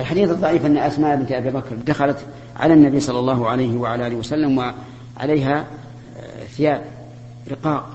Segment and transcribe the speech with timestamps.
[0.00, 2.18] الحديث الضعيف أن أسماء بنت أبي بكر دخلت
[2.56, 4.72] على النبي صلى الله عليه وعلى آله وسلم
[5.18, 5.66] وعليها
[6.16, 6.82] آه، ثياب
[7.50, 7.88] رقاق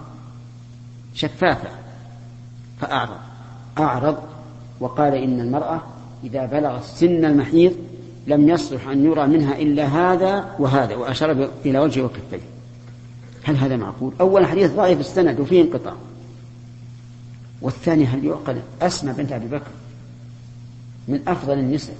[1.13, 1.69] شفافة
[2.81, 3.17] فأعرض
[3.77, 4.17] أعرض
[4.79, 5.81] وقال إن المرأة
[6.23, 7.73] إذا بلغت سن المحيض
[8.27, 12.39] لم يصلح أن يرى منها إلا هذا وهذا وأشار إلى وجهه وكفيه
[13.43, 15.93] هل هذا معقول؟ أول حديث ضعيف السند وفيه انقطاع
[17.61, 19.71] والثاني هل يعقل أسمى بنت أبي بكر
[21.07, 21.95] من أفضل النساء.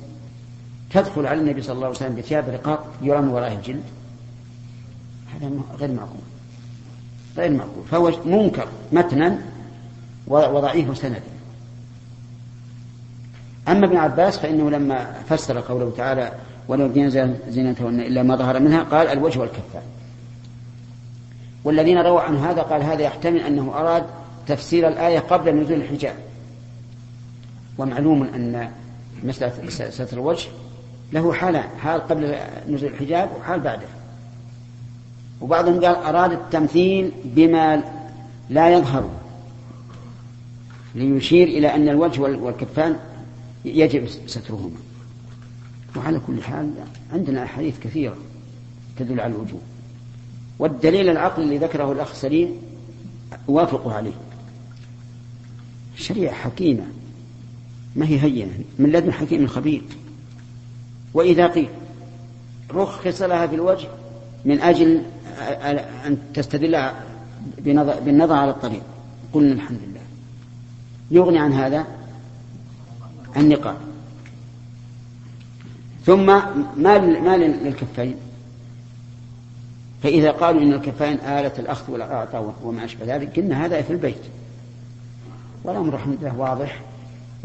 [0.90, 3.84] تدخل على النبي صلى الله عليه وسلم بثياب رقاق يرى من ورائه الجلد.
[5.36, 6.20] هذا غير معقول.
[7.38, 7.84] غير معقول.
[7.92, 9.40] فهو منكر متنا
[10.28, 11.22] وضعيف سندا
[13.68, 16.32] أما ابن عباس فإنه لما فسر قوله تعالى
[16.68, 17.10] ولو يبدين
[17.50, 19.82] زينتهن إلا ما ظهر منها قال الوجه والكفان
[21.64, 24.04] والذين رووا عن هذا قال هذا يحتمل أنه أراد
[24.48, 26.16] تفسير الآية قبل نزول الحجاب
[27.78, 28.72] ومعلوم أن
[29.26, 30.48] مسألة ستر الوجه
[31.14, 32.36] له حالان حال قبل
[32.70, 33.88] نزول الحجاب وحال بعده.
[35.42, 37.84] وبعضهم قال أراد التمثيل بما
[38.50, 39.10] لا يظهر
[40.96, 42.96] ليشير إلى أن الوجه والكفان
[43.66, 44.78] يجب سترهما.
[45.96, 46.72] وعلى كل حال
[47.14, 48.18] عندنا أحاديث كثيرة
[48.98, 49.62] تدل على الوجوب
[50.60, 52.50] والدليل العقل اللي ذكره الأخ سليم
[53.48, 54.14] وافقه عليه.
[55.96, 56.86] شريعة حكيمة.
[57.96, 59.84] ما هي هينة؟ من لدن حكيم خبير.
[61.14, 61.70] وإذا قيل
[62.72, 63.88] رخص لها في الوجه
[64.46, 65.02] من أجل
[66.06, 66.90] أن تستدل
[68.06, 68.82] بالنظر على الطريق.
[69.34, 70.02] قلنا الحمد لله.
[71.12, 71.86] يغني عن هذا
[73.38, 73.78] النقاب.
[76.06, 78.16] ثم ما ما للكفين.
[80.04, 84.22] فإذا قالوا إن الكفين آلة الأخذ والإعطاء وما أشبه ذلك قلنا هذا في البيت.
[85.64, 86.82] والأمر رحمة الله واضح.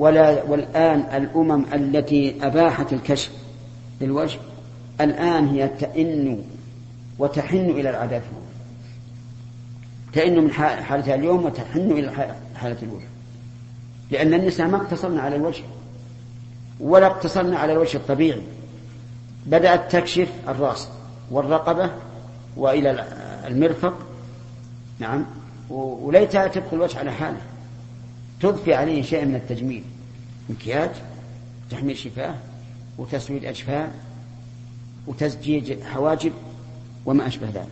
[0.00, 3.30] ولا والآن الأمم التي أباحت الكشف
[4.00, 4.38] للوجه
[5.00, 6.42] الآن هي تئن
[7.18, 8.22] وتحن إلى العادات
[10.12, 13.06] تئن من حالتها اليوم وتحن إلى حالة الوجه.
[14.10, 15.62] لأن النساء ما اقتصرن على الوجه
[16.80, 18.42] ولا اقتصرن على الوجه الطبيعي.
[19.46, 20.88] بدأت تكشف الرأس
[21.30, 21.90] والرقبة
[22.56, 23.04] وإلى
[23.46, 23.94] المرفق.
[24.98, 25.24] نعم.
[25.70, 27.40] وليتها تبقي الوجه على حاله
[28.40, 29.84] تضفي عليه شيء من التجميل.
[30.50, 30.90] مكياج
[31.70, 32.34] تحميل شفاه
[32.98, 33.92] وتسويد أجفان
[35.06, 36.32] وتزجيج حواجب
[37.06, 37.68] وما أشبه ذلك.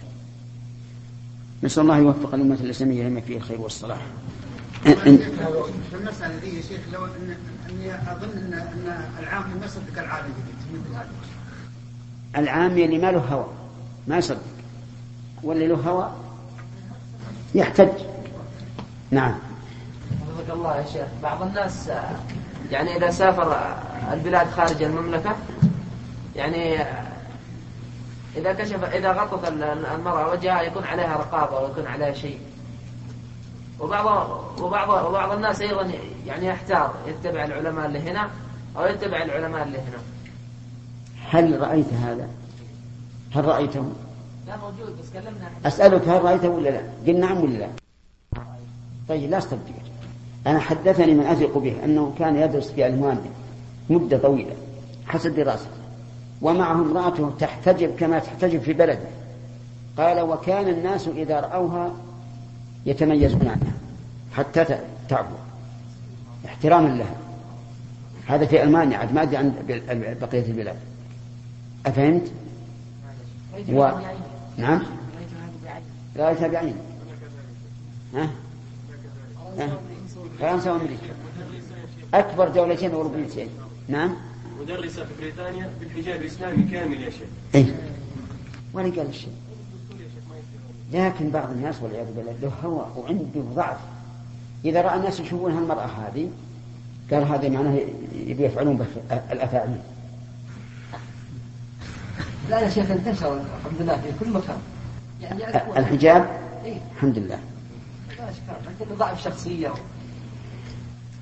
[1.62, 4.00] نسأل الله يوفق الأمة الإسلامية لما فيه الخير والصلاح.
[4.82, 4.96] في
[5.94, 7.36] المسألة ذي يا شيخ لو أن
[7.70, 10.28] أني أظن أن أن العام ما يصدق العادي
[10.72, 11.08] مثل هذا.
[12.36, 13.46] العامي اللي ما له هوى
[14.06, 14.42] ما يصدق.
[15.42, 16.12] واللي له هوى
[17.54, 17.88] يحتج.
[19.10, 19.34] نعم.
[20.52, 21.06] الله يا شيخ.
[21.22, 21.90] بعض الناس
[22.70, 23.76] يعني إذا سافر
[24.12, 25.36] البلاد خارج المملكة
[26.36, 26.78] يعني
[28.36, 29.48] إذا كشف إذا غطت
[29.94, 32.38] المرأة وجهها يكون عليها رقابة ويكون عليها شيء
[33.80, 34.30] وبعض
[34.60, 35.90] وبعض وبعض الناس أيضا
[36.26, 38.30] يعني يحتار يتبع العلماء اللي هنا
[38.76, 39.98] أو يتبع العلماء اللي هنا
[41.30, 42.28] هل رأيت هذا؟
[43.34, 43.92] هل رأيته؟
[44.46, 47.68] لا موجود بس كلمنا أسألك هل رأيته ولا لا؟ قل نعم ولا لا؟
[49.08, 49.88] طيب لا استبدل
[50.48, 53.31] أنا حدثني من أثق به أنه كان يدرس في ألمانيا
[53.91, 54.53] مدة طويلة
[55.06, 55.70] حسب دراسته
[56.42, 59.08] ومعه امرأته تحتجب كما تحتجب في بلده.
[59.98, 61.92] قال وكان الناس إذا رأوها
[62.87, 63.72] يتميزون عنها
[64.32, 64.64] حتى
[65.08, 65.38] تعبر.
[66.47, 67.16] احتراما لها.
[68.26, 69.53] هذا في ألمانيا عاد ما أدري عن
[70.20, 70.76] بقية البلاد.
[71.87, 72.32] أفهمت؟
[73.72, 73.91] و...
[74.56, 74.82] نعم؟
[76.16, 76.75] رأيتها بعين
[78.14, 78.28] ها؟
[79.58, 79.69] ها؟
[80.41, 81.06] فرنسا وأمريكا.
[82.15, 83.49] أكبر دولتين أوروبيتين
[83.88, 84.16] نعم.
[84.60, 87.28] مدرسة في بريطانيا بالحجاب الإسلامي كامل يا شيخ.
[87.54, 87.75] إيه.
[88.72, 89.32] ولا قال الشيء
[90.93, 93.76] لكن بعض الناس والعياذ بالله له هوى وعنده ضعف.
[94.65, 96.31] إذا رأى الناس يشوفون هالمرأة هذه
[97.10, 97.78] قال هذا معناه
[98.15, 98.87] يبي يفعلون
[99.32, 99.78] الأفاعيل.
[102.50, 104.58] لا يا شيخ انتشر الحمد لله في كل مكان.
[105.20, 107.38] يعني الحجاب؟ إيه؟ الحمد لله.
[108.81, 109.73] لكن ضعف شخصية.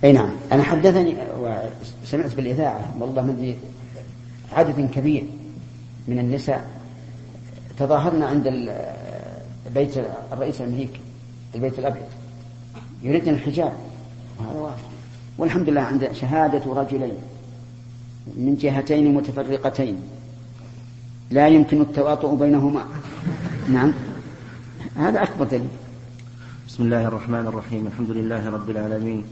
[0.06, 0.30] إي نعم.
[0.52, 1.16] أنا حدثني
[2.02, 3.54] وسمعت بالإذاعة والله من
[4.52, 5.24] عدد كبير
[6.08, 6.70] من النساء
[7.78, 8.72] تظاهرن عند
[9.74, 9.98] بيت
[10.32, 11.00] الرئيس الأمريكي
[11.54, 12.02] البيت الأبيض.
[13.02, 13.72] يريدن الحجاب.
[14.38, 14.82] وهذا واضح.
[15.38, 17.16] والحمد لله عند شهادة رجلين.
[18.36, 19.96] من جهتين متفرقتين.
[21.30, 22.84] لا يمكن التواطؤ بينهما.
[23.68, 23.92] نعم.
[24.96, 25.68] هذا أكبر دليل.
[26.68, 27.86] بسم الله الرحمن الرحيم.
[27.86, 29.24] الحمد لله رب العالمين.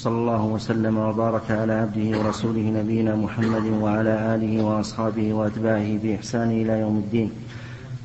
[0.00, 6.80] صلى الله وسلم وبارك على عبده ورسوله نبينا محمد وعلى آله وأصحابه وأتباعه بإحسان إلى
[6.80, 7.30] يوم الدين.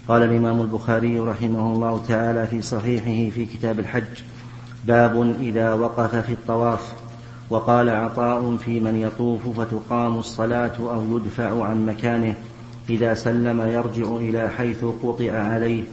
[0.07, 4.13] قال الإمام البخاري رحمه الله تعالى في صحيحه في كتاب الحج
[4.85, 6.93] باب إذا وقف في الطواف
[7.49, 12.35] وقال عطاء في من يطوف فتقام الصلاة أو يدفع عن مكانه
[12.89, 15.83] إذا سلم يرجع إلى حيث قطع عليه.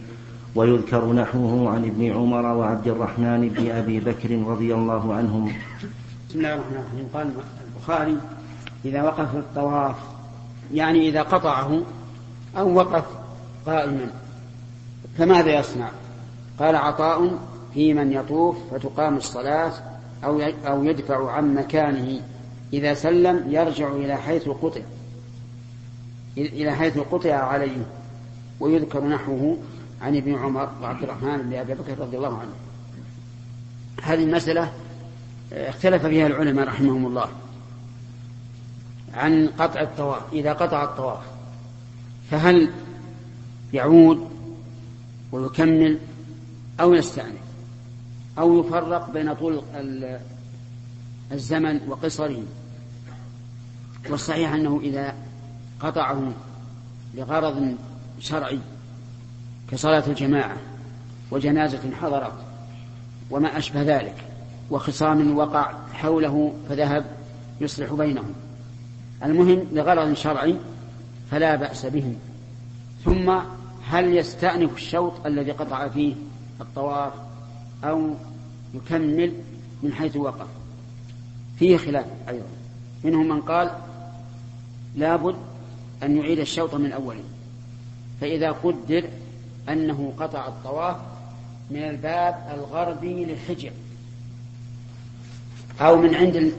[0.54, 5.52] ويذكر نحوه عن ابن عمر وعبد الرحمن بن أبي بكر رضي الله عنهم.
[6.28, 7.08] بسم الله الرحمن الرحيم.
[7.14, 7.32] قال
[7.66, 8.16] البخاري
[8.84, 9.96] إذا وقف الطواف
[10.74, 11.82] يعني إذا قطعه
[12.58, 13.04] أو وقف
[13.66, 14.06] قائما
[15.18, 15.90] فماذا يصنع؟
[16.58, 17.38] قال عطاء
[17.74, 19.72] في من يطوف فتقام الصلاة
[20.24, 22.20] أو أو يدفع عن مكانه.
[22.72, 24.80] إذا سلم يرجع إلى حيث قطع
[26.36, 27.86] إلى حيث قطع عليه.
[28.60, 29.56] ويذكر نحوه
[30.02, 32.52] عن ابن عمر وعبد الرحمن بن أبي بكر رضي الله عنه.
[34.02, 34.72] هذه المسألة
[35.52, 37.28] اختلف فيها العلماء رحمهم الله
[39.14, 41.24] عن قطع الطواف إذا قطع الطواف
[42.30, 42.70] فهل
[43.72, 44.30] يعود
[45.32, 45.98] ويكمل
[46.80, 47.42] أو يستأنف؟
[48.38, 49.62] أو يفرق بين طول
[51.32, 52.42] الزمن وقصره؟
[54.10, 55.14] والصحيح أنه إذا
[55.80, 56.32] قطعه
[57.14, 57.76] لغرض
[58.20, 58.58] شرعي
[59.72, 60.56] كصلاة الجماعة
[61.30, 62.32] وجنازة حضرت
[63.30, 64.14] وما أشبه ذلك
[64.70, 67.04] وخصام وقع حوله فذهب
[67.60, 68.32] يصلح بينهم.
[69.24, 70.56] المهم لغرض شرعي
[71.30, 72.14] فلا بأس به
[73.04, 73.38] ثم
[73.88, 76.14] هل يستأنف الشوط الذي قطع فيه
[76.60, 77.12] الطواف
[77.84, 78.14] أو
[78.74, 79.32] يكمل
[79.82, 80.46] من حيث وقف
[81.58, 82.46] فيه خلاف أيضا.
[83.04, 83.70] منهم من قال
[84.96, 85.36] لابد
[86.02, 87.24] أن يعيد الشوط من أوله.
[88.20, 89.04] فإذا قدر
[89.68, 90.96] أنه قطع الطواف
[91.70, 93.70] من الباب الغربي للحجر
[95.80, 96.52] أو من عند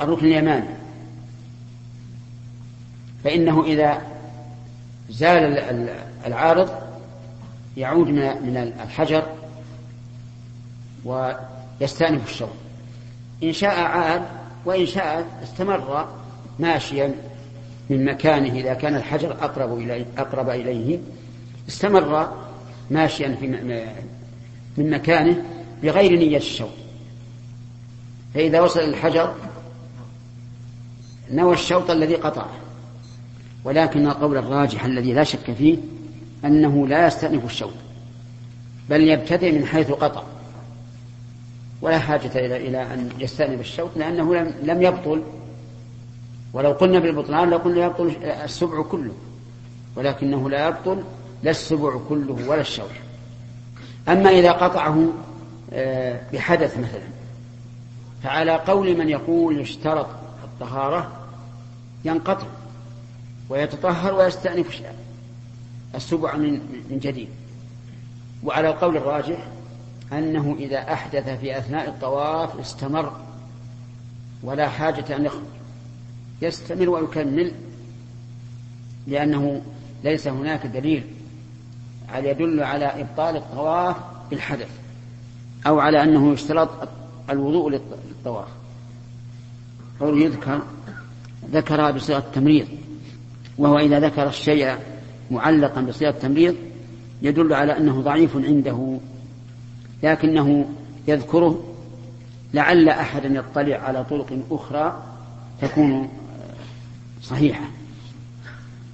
[0.00, 0.74] الركن اليماني.
[3.24, 4.02] فإنه إذا
[5.10, 5.58] زال
[6.26, 6.70] العارض
[7.76, 9.22] يعود من الحجر
[11.04, 12.48] ويستأنف الشوط
[13.42, 14.22] إن شاء عاد
[14.64, 16.08] وإن شاء استمر
[16.58, 17.14] ماشيا
[17.90, 20.98] من مكانه إذا كان الحجر أقرب إليه أقرب إليه
[21.68, 22.32] استمر
[22.90, 23.46] ماشيا في
[24.76, 25.44] من مكانه
[25.82, 26.68] بغير نية الشوط
[28.34, 29.34] فإذا وصل الحجر
[31.30, 32.50] نوى الشوط الذي قطعه.
[33.64, 35.76] ولكن القول الراجح الذي لا شك فيه
[36.44, 37.72] أنه لا يستأنف الشوط
[38.90, 40.22] بل يبتدئ من حيث قطع.
[41.82, 45.22] ولا حاجة إلى إلى أن يستأنف الشوط لأنه لم لم يبطل.
[46.52, 48.12] ولو قلنا بالبطلان لقلنا يبطل
[48.44, 49.12] السبع كله.
[49.96, 51.02] ولكنه لا يبطل
[51.44, 52.90] لا السبع كله ولا الشوط
[54.08, 55.12] أما إذا قطعه
[55.72, 57.08] آه، بحدث مثلا
[58.22, 60.06] فعلى قول من يقول يشترط
[60.44, 61.12] الطهارة
[62.04, 62.46] ينقطع
[63.48, 64.82] ويتطهر ويستأنف
[65.94, 67.28] السبع من جديد.
[68.44, 69.46] وعلى القول الراجح
[70.12, 73.12] أنه إذا أحدث في أثناء الطواف استمر
[74.42, 75.42] ولا حاجة أن يخرج.
[76.42, 77.52] يستمر ويكمل
[79.06, 79.62] لأنه
[80.04, 81.13] ليس هناك دليل
[82.08, 83.96] على يدل على إبطال الطواف
[84.30, 84.68] بالحدث
[85.66, 86.88] أو على أنه يشترط
[87.30, 88.48] الوضوء للطواف؟
[90.00, 90.60] قول يذكر
[91.50, 92.66] ذكر بصيغة التمريض
[93.58, 94.76] وهو إذا ذكر الشيء
[95.30, 96.56] معلقا بصيغة التمريض
[97.22, 98.98] يدل على أنه ضعيف عنده
[100.02, 100.68] لكنه
[101.08, 101.64] يذكره
[102.54, 105.02] لعل أحدا يطلع على طرق أخرى
[105.60, 106.08] تكون
[107.22, 107.64] صحيحة.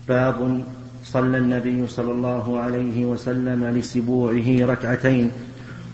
[0.08, 0.64] باب
[1.04, 5.30] صلى النبي صلى الله عليه وسلم لسبوعه ركعتين.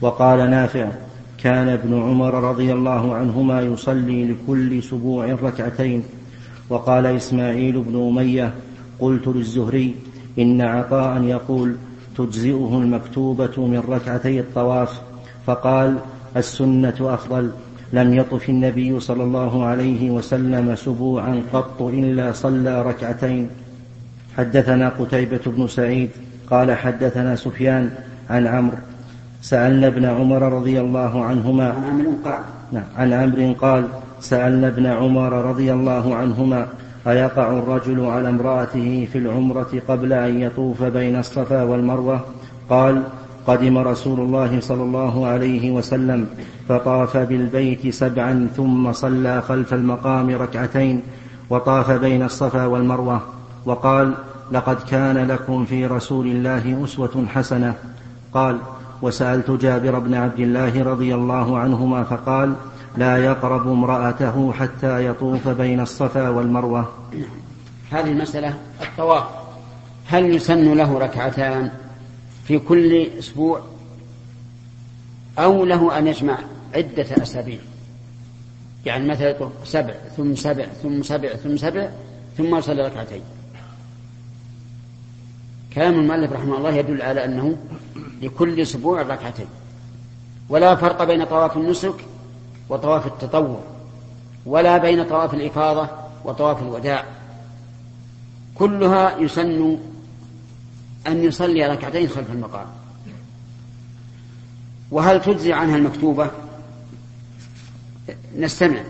[0.00, 0.88] وقال نافع
[1.38, 6.02] كان ابن عمر رضي الله عنهما يصلي لكل سبوع ركعتين.
[6.70, 8.54] وقال إسماعيل بن أمية
[9.00, 9.94] قلت للزهري
[10.38, 11.76] إن عطاء يقول
[12.16, 15.00] تجزئه المكتوبة من ركعتي الطواف.
[15.46, 15.98] فقال
[16.36, 17.50] السنة أفضل.
[17.92, 23.48] لم يطف النبي صلى الله عليه وسلم سبوعا قط إلا صلى ركعتين.
[24.38, 26.10] حدثنا قتيبة بن سعيد
[26.50, 27.90] قال حدثنا سفيان
[28.30, 28.76] عن عمرو.
[29.42, 31.68] سألنا ابن عمر رضي الله عنهما.
[31.68, 32.40] عن عمرو قال.
[32.72, 33.84] نعم عن عمرو قال
[34.20, 36.66] سألنا ابن عمر رضي الله عنهما
[37.06, 42.20] أيقع الرجل على امرأته في العمرة قبل أن يطوف بين الصفا والمروة؟
[42.70, 43.02] قال
[43.46, 46.26] قدم رسول الله صلى الله عليه وسلم
[46.68, 51.02] فطاف بالبيت سبعا ثم صلى خلف المقام ركعتين
[51.50, 53.35] وطاف بين الصفا والمروة.
[53.66, 54.14] وقال
[54.52, 57.74] لقد كان لكم في رسول الله أسوة حسنة.
[58.34, 58.58] قال
[59.02, 62.54] وسألت جابر بن عبد الله رضي الله عنهما فقال
[62.96, 66.92] لا يقرب امرأته حتى يطوف بين الصفا والمروة.
[67.90, 69.24] هذه المسألة الطواف.
[70.06, 71.70] هل يسن له ركعتان
[72.44, 73.60] في كل أسبوع
[75.38, 76.38] أو له أن يجمع
[76.74, 77.58] عدة أسابيع؟
[78.86, 81.88] يعني مثلا سبع ثم سبع ثم سبع ثم سبع
[82.38, 83.22] ثم يصلي ركعتين.
[85.76, 87.56] كلام المؤلف رحمه الله يدل على أنه
[88.22, 89.46] لكل أسبوع ركعتين.
[90.48, 91.94] ولا فرق بين طواف النسك
[92.68, 93.60] وطواف التطوع
[94.46, 95.88] ولا بين طواف الإفاضة
[96.24, 97.04] وطواف الوداع.
[98.54, 99.78] كلها يسن
[101.06, 102.66] أن يصلي ركعتين خلف المقام.
[104.90, 106.30] وهل تجزي عنها المكتوبة؟
[108.38, 108.80] نستمع.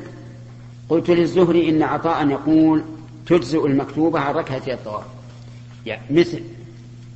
[0.89, 2.83] قلت للزهري إن عطاء يقول
[3.27, 5.05] تجزئ المكتوبة عن ركعتي الطواف.
[5.87, 6.43] يعني مثل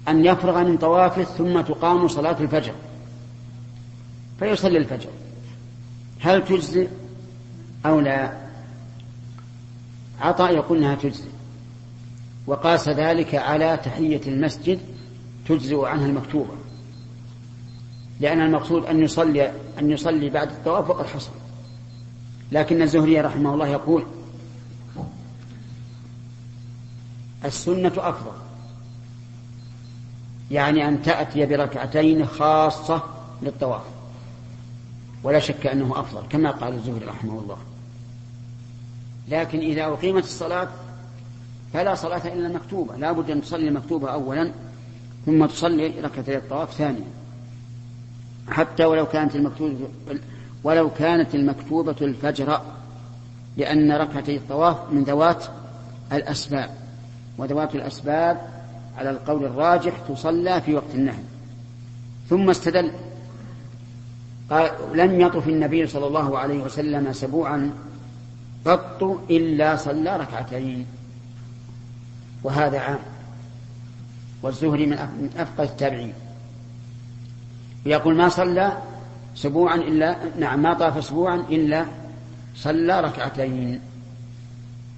[0.09, 2.73] أن يفرغ من طوافه ثم تقام صلاة الفجر
[4.38, 5.11] فيصلي الفجر.
[6.21, 6.88] هل تجزئ
[7.87, 8.33] أو لا؟
[10.21, 11.28] عطاء يقول أنها تجزئ.
[12.47, 14.78] وقاس ذلك على تحية المسجد
[15.49, 16.54] تجزئ عنها المكتوبة.
[18.21, 21.33] لأن المقصود أن يصلي أن يصلي بعد الطواف وقد حصل.
[22.52, 24.04] لكن الزهري رحمه الله يقول
[27.45, 28.50] السنة أفضل.
[30.50, 33.02] يعني أن تأتي بركعتين خاصة
[33.42, 33.83] للطواف.
[35.23, 37.57] ولا شك أنه أفضل كما قال الزهري رحمه الله.
[39.28, 40.69] لكن إذا أقيمت الصلاة
[41.73, 44.52] فلا صلاة إلا المكتوبة لا بد أن تصلي المكتوبة أولا
[45.26, 47.07] ثم تصلي ركعتي الطواف ثانيا.
[48.49, 49.88] حتى ولو كانت المكتوبة
[50.64, 52.61] ولو كانت المكتوبة الفجر
[53.57, 55.45] لأن ركعتي الطواف من ذوات
[56.12, 56.71] الأسباب.
[57.38, 58.59] وذوات الأسباب
[58.99, 61.23] على القول الراجح تصلى في وقت النهي.
[62.28, 62.92] ثم استدل.
[64.50, 67.73] قال لم يطف النبي صلى الله عليه وسلم سبوعا
[68.66, 70.87] قط إلا صلى ركعتين.
[72.42, 72.99] وهذا عام.
[74.42, 76.12] والزهري من أفقه التابعين.
[77.87, 78.78] يقول ما صلى
[79.35, 81.87] سبوعا إلا نعم ما طاف أسبوعا إلا
[82.56, 83.80] صلى ركعتين.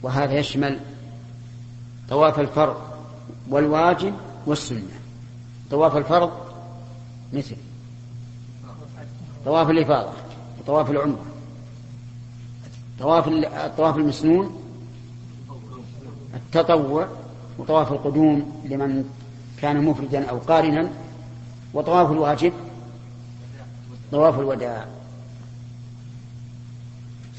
[0.03, 0.79] وهذا يشمل
[2.09, 2.92] طواف الفرض
[3.53, 4.15] والواجب
[4.47, 5.01] والسنة.
[5.71, 6.31] طواف الفرض
[7.33, 7.57] مثل.
[9.45, 10.13] طواف الإفاضة
[10.61, 11.25] وطواف العمرة.
[12.99, 14.63] طواف الطواف المسنون
[16.35, 17.09] التطوع
[17.59, 19.05] وطواف القدوم لمن
[19.59, 20.91] كان مفردا أو قارنا
[21.75, 22.53] وطواف الواجب
[24.13, 24.87] طواف الوداع.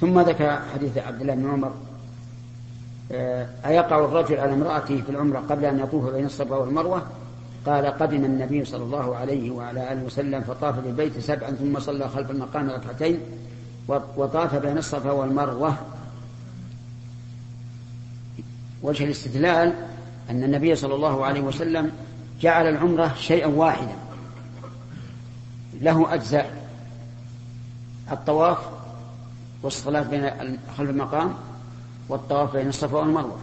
[0.02, 1.74] ثم ذكر حديث عبد الله بن عمر
[3.66, 7.04] أيقع الرجل على امرأته في العمرة قبل أن يطوف بين الصفا والمروة؟
[7.66, 12.32] قال قدم النبي صلى الله عليه وعلى آله وسلم فطاف بالبيت سبعا ثم صلى خلف
[12.32, 13.20] المقام ركعتين
[13.88, 15.76] وطاف بين الصفا والمروة.
[18.84, 19.74] وجه الاستدلال
[20.30, 21.92] أن النبي صلى الله عليه وسلم
[22.42, 23.96] جعل العمرة شيئا واحدا
[25.82, 26.68] له أجزاء
[28.12, 28.58] الطواف
[29.64, 30.30] والصلاة بين
[30.78, 31.34] خلف المقام
[32.14, 33.38] والطواف بين الصفا والمروة.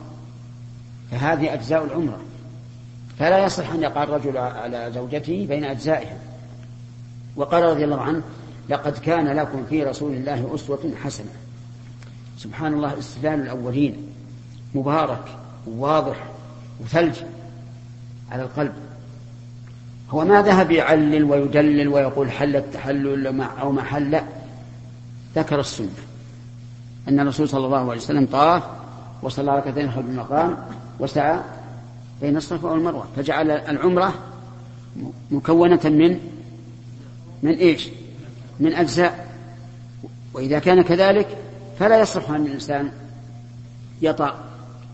[1.11, 2.21] فهذه أجزاء العمرة.
[3.19, 6.19] فلا يصح أن يقع الرجل على زوجته بين أجزائها.
[7.37, 8.23] وقال رضي الله عنه
[8.69, 11.31] لقد كان لكم في رسول الله أسوة حسنة.
[12.39, 14.07] سبحان الله استدلال الأولين.
[14.75, 15.25] مبارك
[15.67, 16.25] وواضح
[16.81, 17.17] وثلج
[18.33, 18.73] على القلب.
[20.11, 24.21] هو ما ذهب يعلل ويدلل ويقول حل التحلل أو ما حل.
[25.35, 25.89] ذكر السنة.
[27.09, 28.63] أن الرسول صلى الله عليه وسلم طاف
[29.23, 30.57] وصلى ركعتين خلف المقام
[31.01, 31.41] وسعى
[32.21, 34.15] بين الصفا والمروة فجعل العمرة
[35.31, 36.21] مكونة من
[37.43, 37.89] من إيش؟
[38.61, 39.27] من أجزاء
[40.35, 41.39] وإذا كان كذلك
[41.79, 42.93] فلا يصح أن الإنسان
[44.03, 44.45] يطأ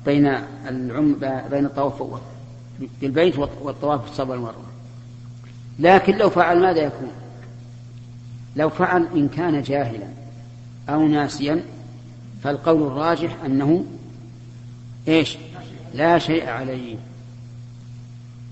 [0.07, 0.27] بين
[0.69, 1.17] العم
[1.51, 2.21] بين الطواف
[3.01, 4.65] بالبيت والطواف في الصفا والمروة
[5.79, 7.11] لكن لو فعل ماذا يكون؟
[8.57, 10.07] لو فعل إن كان جاهلا
[10.89, 11.63] أو ناسيا
[12.43, 13.85] فالقول الراجح أنه
[15.09, 15.37] إيش؟
[15.95, 16.97] لا شيء عليه.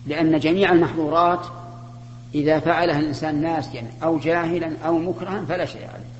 [0.06, 1.46] لأن جميع المحظورات
[2.34, 6.14] إذا فعلها الإنسان ناسيا أو جاهلا أو مكرها فلا شيء عليه.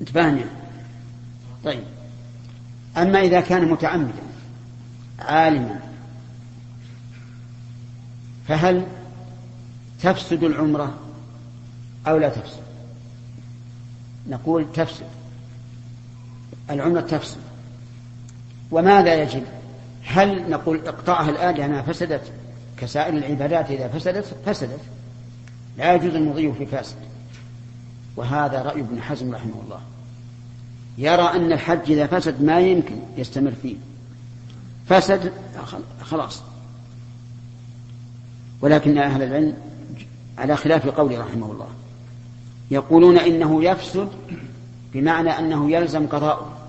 [0.00, 0.44] انتبهنا.
[1.64, 1.84] طيب.
[2.96, 4.22] أما إذا كان متعمدا
[5.18, 5.80] عالما
[8.48, 8.86] فهل
[10.02, 10.98] تفسد العمرة
[12.06, 12.62] أو لا تفسد؟
[14.28, 15.19] نقول تفسد.
[16.70, 17.38] العمرة تفسد
[18.70, 19.42] وماذا يجب؟
[20.04, 22.32] هل نقول اقطعها الآن لأنها فسدت
[22.76, 24.80] كسائر العبادات؟ إذا فسدت فسدت.
[25.78, 26.96] لا يجوز المضي في فاسد
[28.16, 29.80] وهذا رأي ابن حزم رحمه الله.
[30.98, 33.76] يرى أن الحج إذا فسد ما يمكن يستمر فيه.
[34.88, 35.32] فسد
[36.02, 36.42] خلاص.
[38.60, 39.56] ولكن أهل العلم
[40.38, 41.68] على خلاف قوله رحمه الله.
[42.70, 44.08] يقولون إنه يفسد
[44.92, 46.59] بمعنى أنه يلزم قضاؤه.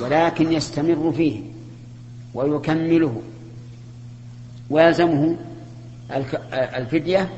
[0.00, 1.40] ولكن يستمر فيه
[2.34, 3.22] ويكمله
[4.70, 5.36] ويلزمه
[6.52, 7.28] الفدية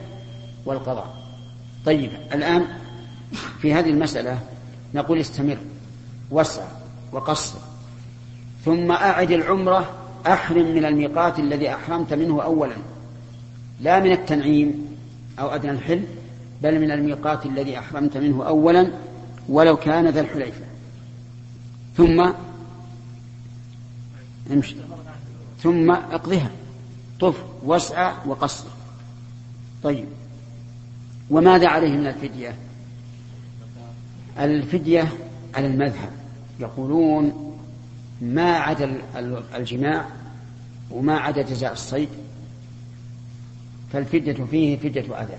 [0.66, 1.16] والقضاء.
[1.86, 2.66] طيب الآن
[3.60, 4.38] في هذه المسألة
[4.94, 5.58] نقول استمر
[6.30, 6.62] وسع
[7.12, 7.58] وقصر
[8.64, 9.90] ثم أعد العمرة
[10.26, 12.76] أحرم من الميقات الذي أحرمت منه أولا
[13.80, 14.86] لا من التنعيم
[15.38, 16.02] أو أدنى الحل
[16.62, 18.90] بل من الميقات الذي أحرمت منه أولا
[19.48, 20.65] ولو كان ذا الحليفة.
[21.96, 22.32] ثم
[24.52, 24.76] امشي.
[25.62, 26.50] ثم اقضها
[27.20, 28.66] طف واسعى وقصر.
[29.82, 30.06] طيب.
[31.30, 32.54] وماذا عليه من الفدية؟
[34.38, 35.12] الفدية
[35.54, 36.10] على المذهب.
[36.60, 37.56] يقولون
[38.20, 39.02] ما عدا
[39.54, 40.06] الجماع
[40.90, 42.08] وما عدا جزاء الصيد
[43.92, 45.38] فالفدية فيه فدية أذى.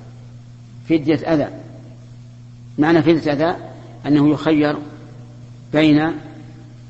[0.90, 1.50] فدية أذى.
[2.78, 3.56] معنى فدية أذى
[4.06, 4.78] أنه يخير
[5.74, 6.12] بين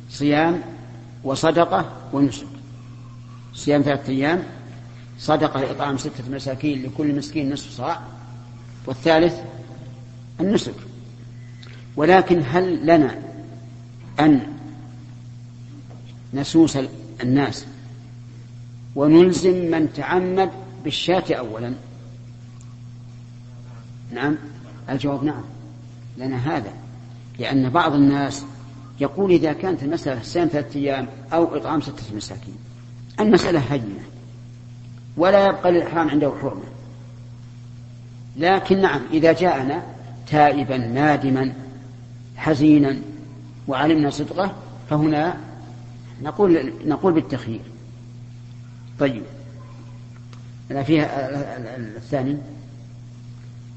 [0.10, 0.62] صيام
[1.24, 2.48] وصدقة ونسك.
[3.54, 4.44] صيام ثلاثة أيام
[5.20, 8.02] صدقة إطعام ستة مساكين لكل مسكين نصف صاع
[8.86, 9.36] والثالث
[10.40, 10.76] النسك.
[11.96, 13.20] ولكن هل لنا
[14.20, 14.54] أن
[16.34, 16.78] نسوس
[17.24, 17.66] الناس
[18.96, 20.50] ونلزم من تعمد
[20.84, 21.74] بالشاة أولا؟
[24.12, 24.36] نعم.
[24.90, 25.44] الجواب نعم.
[26.18, 26.74] لنا هذا
[27.40, 28.44] لأن بعض الناس
[29.00, 32.56] يقول إذا كانت المسألة صيام ثلاثة أيام أو إطعام ستة مساكين.
[33.20, 34.04] المسألة هينة.
[35.18, 36.64] ولا يبقى للإحرام عنده حرمة.
[38.38, 39.84] لكن نعم إذا جاءنا
[40.28, 41.54] تائبا نادما
[42.36, 42.98] حزينا
[43.68, 44.56] وعلمنا صدقه
[44.90, 45.38] فهنا
[46.22, 47.62] نقول نقول بالتخيير.
[49.00, 49.24] طيب.
[50.84, 52.38] فيها الثاني.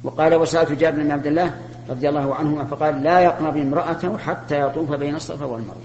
[0.05, 4.93] وقال وسألت جابر بن عبد الله رضي الله عنهما فقال لا يقرب امرأته حتى يطوف
[4.93, 5.83] بين الصفا والمروة.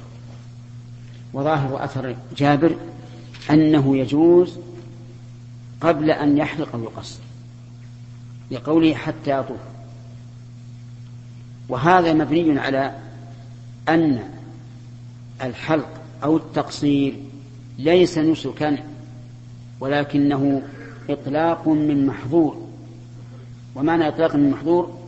[1.33, 2.75] وظاهر أثر جابر
[3.49, 4.59] أنه يجوز
[5.81, 7.19] قبل أن يحلق أو يقصر
[8.51, 9.59] لقوله حتى يطوف.
[11.69, 12.95] وهذا مبني على
[13.89, 14.29] أن
[15.43, 15.89] الحلق
[16.23, 17.15] أو التقصير
[17.77, 18.77] ليس نسكا
[19.79, 20.61] ولكنه
[21.09, 22.57] إطلاق من محظور.
[23.75, 25.04] ومعنى إطلاق من محظور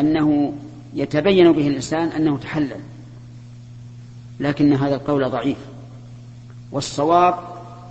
[0.00, 0.52] أنه
[0.94, 2.80] يتبين به الإنسان أنه تحلل
[4.40, 5.58] لكن هذا القول ضعيف.
[6.72, 7.38] والصواب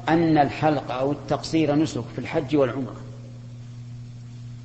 [0.10, 2.96] أن الحلق أو التقصير نسك في الحج والعمرة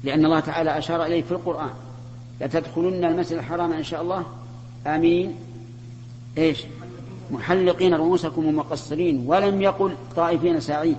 [0.04, 1.70] لأن الله تعالى أشار إليه في القرآن.
[2.40, 4.26] لتدخلن المسجد الحرام إن شاء الله؟
[4.86, 5.34] آمين.
[6.38, 6.64] إيش؟
[7.30, 10.96] محلقين رؤوسكم ومقصرين ولم يقل طائفين ساعين.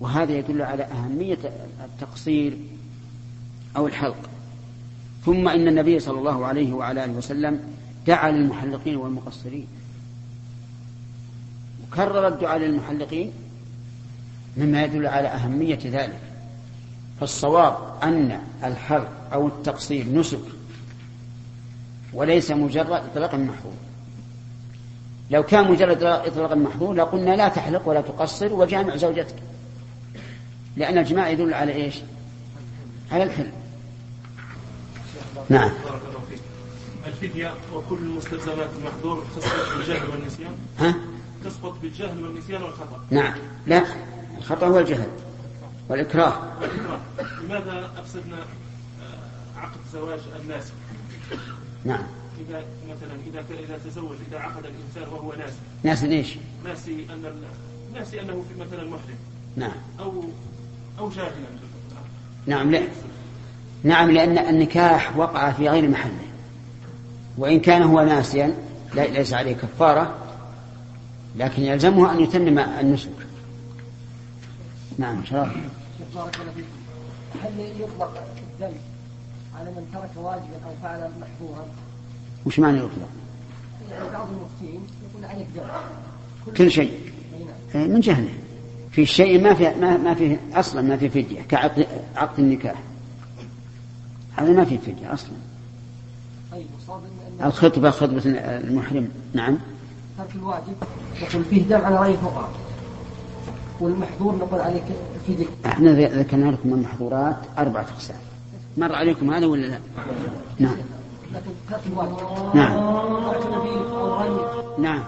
[0.00, 1.38] وهذا يدل على أهمية
[1.84, 2.58] التقصير
[3.76, 4.29] أو الحلق.
[5.24, 7.60] ثم إن النبي صلى الله عليه وعلى آله وسلم
[8.06, 9.66] دعا للمحلقين والمقصرين.
[11.84, 13.32] وكرر الدعاء للمحلقين
[14.56, 16.20] مما يدل على أهمية ذلك.
[17.20, 20.44] فالصواب أن الحلق أو التقصير نسك
[22.12, 23.72] وليس مجرد إطلاق محظور.
[25.30, 29.36] لو كان مجرد إطلاق محظور لقلنا لا تحلق ولا تقصر وجامع زوجتك.
[30.76, 31.94] لأن الجماع يدل على إيش؟
[33.12, 33.50] على الحل
[35.48, 35.68] نعم.
[35.68, 36.40] بارك الله فيك.
[37.06, 40.52] الفدية وكل المستلزمات المحظور تسقط بالجهل والنسيان.
[40.78, 40.94] ها؟
[41.44, 43.04] تسقط بالجهل والنسيان والخطأ.
[43.10, 43.34] نعم.
[43.66, 43.84] لا
[44.38, 45.08] الخطأ هو الجهل
[45.88, 46.52] والإكراه.
[46.60, 47.00] والإكراه.
[47.44, 50.72] لماذا أفسدنا آه، عقد زواج الناس؟
[51.84, 52.02] نعم.
[52.48, 57.42] إذا مثلا إذا إذا تزوج إذا عقد الإنسان وهو ناسي ناس إيش؟ ناسي أن
[57.94, 59.18] ناسي أنه في مثلا محرم.
[59.56, 59.72] نعم.
[60.00, 60.24] أو
[60.98, 61.46] أو جاهلا.
[62.46, 62.82] نعم لا.
[63.82, 66.30] نعم لأن النكاح وقع في غير محله
[67.38, 68.54] وإن كان هو ناسيا
[68.94, 70.14] ليس عليه كفارة
[71.36, 73.10] لكن يلزمه أن يتمم النسك.
[74.98, 75.56] نعم شرف
[76.14, 76.68] بارك الله فيكم
[77.44, 78.24] هل يطلق
[78.60, 78.80] الذنب
[79.58, 81.66] على من ترك واجبا أو فعل محظورا؟
[82.46, 83.08] وش معنى يطلق؟
[83.90, 87.12] يعني بعض المفتين يقول عليك ذنب كل شيء.
[87.32, 87.82] نعم.
[87.82, 88.34] إيه، من جهله.
[88.90, 92.82] في شيء ما في ما, ما فيه أصلا ما في فدية كعقد عقد النكاح.
[94.36, 95.32] هذا ما فيه فدية أصلا.
[96.52, 96.66] طيب
[97.44, 99.08] الخطبة خطبة المحرم.
[99.34, 99.58] نعم.
[100.18, 100.74] ترك الواجب
[101.22, 102.50] يقول فيه دم على رأي الفقهاء.
[103.80, 104.84] والمحظور نقول عليك
[105.26, 108.16] في ذكر إحنا ذكرنا لكم المحظورات أربعة أقسام.
[108.76, 109.78] مر عليكم هذا ولا لا؟
[110.58, 110.76] نعم.
[111.34, 112.16] لكن ترك الواجب
[112.54, 112.74] نعم.
[112.74, 114.42] ترك المبيت أو الرمي
[114.78, 115.02] نعم.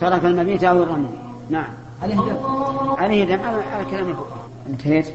[0.00, 1.08] ترك المبيت أو الرمي.
[1.50, 1.68] نعم.
[2.02, 2.36] عليه دم.
[2.98, 3.42] عليه دم.
[3.42, 4.48] على على كلام الفقهاء.
[4.68, 5.06] انتهيت؟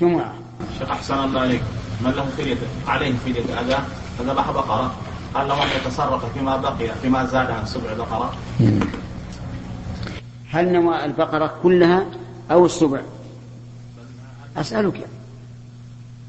[0.00, 0.34] جمعة.
[0.78, 1.62] شيخ أحسن الله عليك.
[2.00, 3.78] من له فدية عليه فدية أذى
[4.18, 4.94] فذبح بقرة.
[5.34, 8.32] قال له أن يتصرف فيما بقي فيما زاد عن سبع بقرات
[10.50, 12.06] هل نوى البقرة كلها
[12.50, 13.00] أو السبع؟
[14.56, 15.06] أسألك.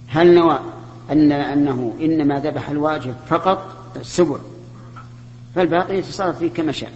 [0.07, 0.59] هل نوى
[1.11, 4.37] أن أنه إنما ذبح الواجب فقط السبع؟
[5.55, 6.91] فالباقي يتصرف فيه كما شاء.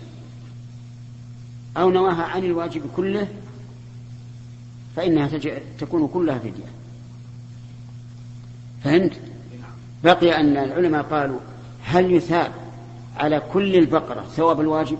[1.78, 3.28] أو نواها عن الواجب كله
[4.96, 5.30] فإنها.
[5.80, 6.72] تكون كلها فدية
[8.84, 9.12] فهمت؟
[10.04, 11.40] بقي أن العلماء قالوا
[11.84, 12.52] هل يثاب
[13.18, 14.98] على كل البقرة ثواب الواجب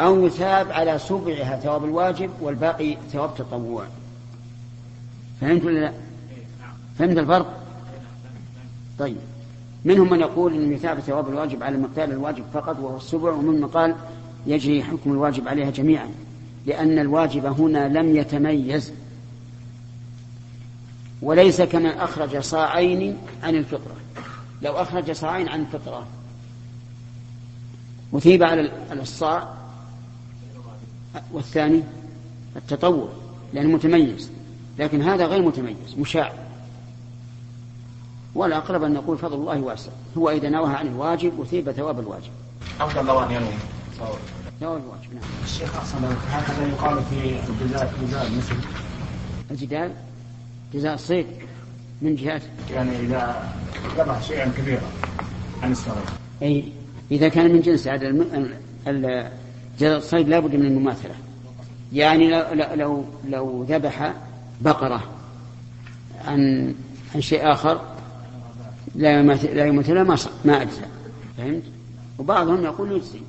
[0.00, 3.84] أو يثاب على سبعها ثواب الواجب والباقي ثواب تطوع
[5.40, 5.92] فهمت ولا لا؟
[6.98, 7.60] فهمت الفرق؟
[8.98, 9.16] طيب
[9.84, 13.94] منهم من يقول إن يثاب ثواب الواجب على مقدار الواجب فقط وهو السبع من قال
[14.46, 16.08] يجري حكم الواجب عليها جميعا
[16.66, 18.92] لأن الواجب هنا لم يتميز
[21.22, 23.96] وليس كمن أخرج صاعين عن الفطرة.
[24.62, 26.06] لو أخرج صاعين عن الفطرة
[28.12, 29.54] مثيب على الصاع
[31.32, 31.82] والثاني
[32.56, 33.08] التطوع
[33.52, 34.30] لأنه متميز.
[34.78, 36.32] لكن هذا غير متميز مشاع.
[38.34, 42.30] والأقرب أن نقول فضل الله واسع هو إذا نوى عن الواجب أثيب ثواب الواجب.
[42.80, 43.54] أفضل له أن ينوي
[44.62, 45.22] الواجب نعم.
[45.44, 45.98] الشيخ أحسن
[46.30, 48.54] هكذا يقال في الجزاء جزاء مثل.
[49.50, 49.92] الجدال
[50.74, 51.26] جزاء الصيد
[52.02, 53.52] من جهات يعني إذا
[53.98, 54.82] ذبح شيئا كبيرا
[55.62, 56.02] عن الصلاة
[56.42, 56.64] أي
[57.10, 58.08] إذا كان من جنس هذا
[59.80, 61.14] جزاء الصيد لا بد من المماثلة.
[61.92, 64.14] يعني لو, لو- لو, ذبح
[64.60, 65.02] بقرة
[66.24, 66.74] عن
[67.14, 67.80] عن شيء آخر
[68.94, 70.80] لا يماثل لا يماثلها ما ما أجزى
[71.38, 71.62] فهمت؟
[72.18, 73.20] وبعضهم يقول يجزي.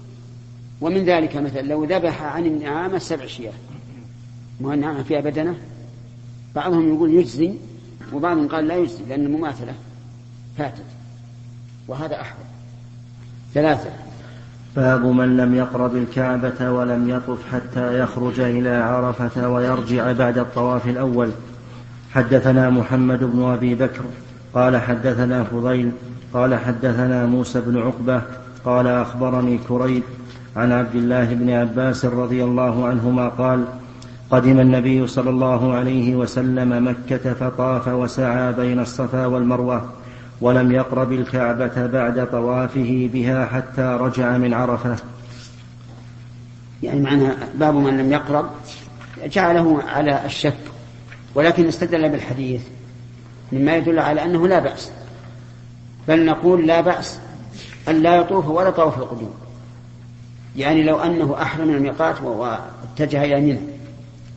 [0.81, 3.53] ومن ذلك مثلا لو ذبح عن النعامة سبع شياه.
[4.61, 5.55] ما النعامة فيها بدنة؟
[6.55, 7.53] بعضهم يقول يجزي
[8.13, 9.73] وبعضهم قال لا يجزي لأن المماثلة
[10.57, 10.85] فاتت.
[11.87, 12.45] وهذا أحوط.
[13.53, 13.89] ثلاثة.
[14.75, 21.31] باب من لم يقرب الكعبة ولم يطف حتى يخرج إلى عرفة ويرجع بعد الطواف الأول.
[22.11, 24.03] حدثنا محمد بن أبي بكر.
[24.53, 25.91] قال حدثنا فضيل.
[26.33, 28.21] قال حدثنا موسى بن عقبة.
[28.65, 30.03] قال أخبرني كريب.
[30.55, 33.65] عن عبد الله بن عباس رضي الله عنهما قال
[34.31, 39.89] قدم النبي صلى الله عليه وسلم مكة فطاف وسعى بين الصفا والمروة
[40.41, 44.95] ولم يقرب الكعبة بعد طوافه بها حتى رجع من عرفة.
[46.83, 48.45] يعني معناها باب من لم يقرب
[49.25, 50.57] جعله على الشك
[51.35, 52.61] ولكن استدل بالحديث
[53.51, 54.91] مما يدل على أنه لا بأس
[56.07, 57.19] بل نقول لا بأس
[57.89, 59.33] أن لا يطوف ولا طوف القدوم.
[60.55, 63.59] يعني لو أنه أحرم من الميقات واتجه إلى منى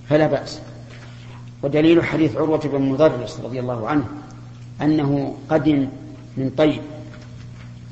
[0.08, 0.60] فلا بأس.
[1.64, 4.04] ودليل حديث عروة بن مضرس رضي الله عنه
[4.82, 5.88] أنه قدم
[6.36, 6.80] من طيب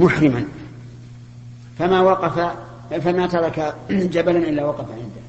[0.00, 0.44] محرما
[1.78, 2.52] فما وقف
[3.00, 5.22] فما ترك جبلا إلا وقف عنده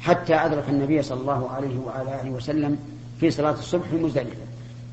[0.00, 2.78] حتى أدرك النبي صلى الله عليه وعلى آله وسلم
[3.20, 4.44] في صلاة الصبح في مزدلفة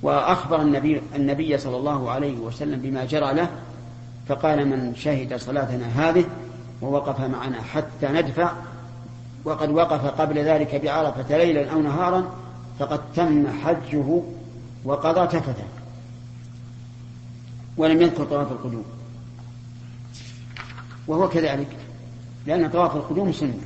[0.04, 3.50] وأخبر النبي, النبي صلى الله عليه وسلم بما جرى له
[4.28, 6.26] فقال من شهد صلاتنا هذه
[6.82, 8.52] ووقف معنا حتى ندفع
[9.46, 12.32] وقد وقف قبل ذلك بعرفة ليلا أو نهارا
[12.80, 14.22] فقد تم حجه
[14.86, 15.64] وقضى تفته
[17.78, 18.86] ولم يذكر طواف القدوم.
[21.08, 21.78] وهو كذلك
[22.46, 23.60] لأن طواف القدوم سنة.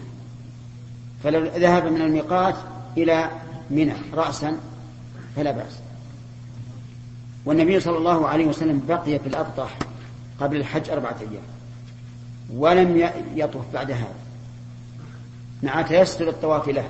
[1.24, 2.56] فلو ذهب من الميقات
[2.98, 3.30] إلى
[3.72, 4.58] منى رأسا
[5.36, 5.80] فلا بأس.
[7.46, 9.78] والنبي صلى الله عليه وسلم بقي في الأبطح
[10.40, 11.55] قبل الحج أربعة أيام.
[12.54, 14.16] ولم يطف بعد هذا.
[15.64, 16.88] مع تيسر الطواف له.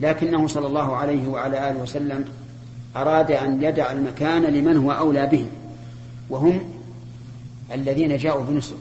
[0.00, 2.24] لكنه صلى الله عليه وعلى آله وسلم
[2.96, 5.46] أراد أن يدع المكان لمن هو أولى به.
[6.30, 6.60] وهم
[7.72, 8.74] الذين جاءوا بنسك.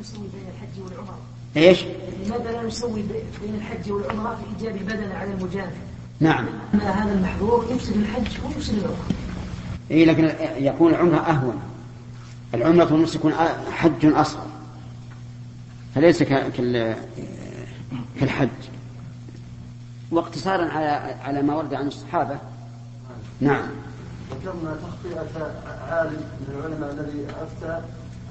[0.00, 1.18] نسوي بين الحج والعمرة.
[1.56, 1.84] إيش؟
[2.26, 3.02] لماذا لا نسوي
[3.42, 5.72] بين الحج والعمرة في إيجاب البدن على المجاهد؟
[6.20, 6.46] نعم.
[6.72, 9.06] هذا المحظور يفسد الحج ويفسد العمرة.
[9.90, 11.60] اي لكن يكون العمرة أهون.
[12.54, 13.32] العمرة والنسك يكون
[13.70, 14.46] حج أصغر.
[15.94, 16.96] فليس كال
[18.20, 18.48] كالحج.
[20.10, 20.88] واقتصارا على
[21.24, 22.38] على ما ورد عن الصحابة.
[23.40, 23.66] نعم.
[24.30, 25.52] ذكرنا تخطئة
[25.90, 27.80] عالم من العلماء الذي أفتى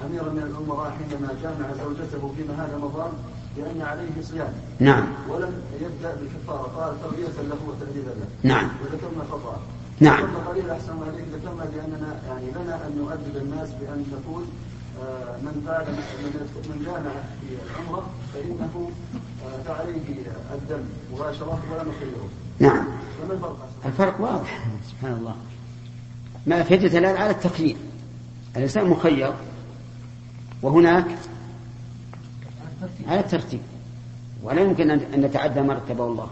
[0.06, 3.12] أميرا من الأمراء حينما جامع زوجته فيما هذا مضان
[3.58, 4.54] بأن عليه صيام.
[4.80, 5.08] نعم.
[5.30, 8.28] ولم يبدأ بالكفارة قال تربية له وتهديدا له.
[8.44, 8.70] نعم.
[8.82, 9.62] وذكرنا خطأ.
[10.00, 10.36] نعم.
[10.48, 14.44] قليل أحسن عليك ذكرنا بأننا يعني لنا أن نؤدب الناس بأن نقول
[15.04, 15.86] آه، من فعل
[16.24, 18.92] من من جامع في العمرة فإنه
[19.46, 20.18] آه، فعليه
[20.54, 22.30] الدم مباشرة ولا نخيره
[22.60, 22.88] نعم.
[23.22, 24.66] فما الفرق؟ أحسن؟ الفرق واضح.
[24.92, 25.36] سبحان الله.
[26.48, 27.78] ما في دلالة على التقييد
[28.56, 29.34] الإنسان مخير
[30.62, 31.06] وهناك
[33.08, 33.62] على الترتيب.
[34.44, 36.28] ولا يمكن أن أن نتعدى ما رتبه الله.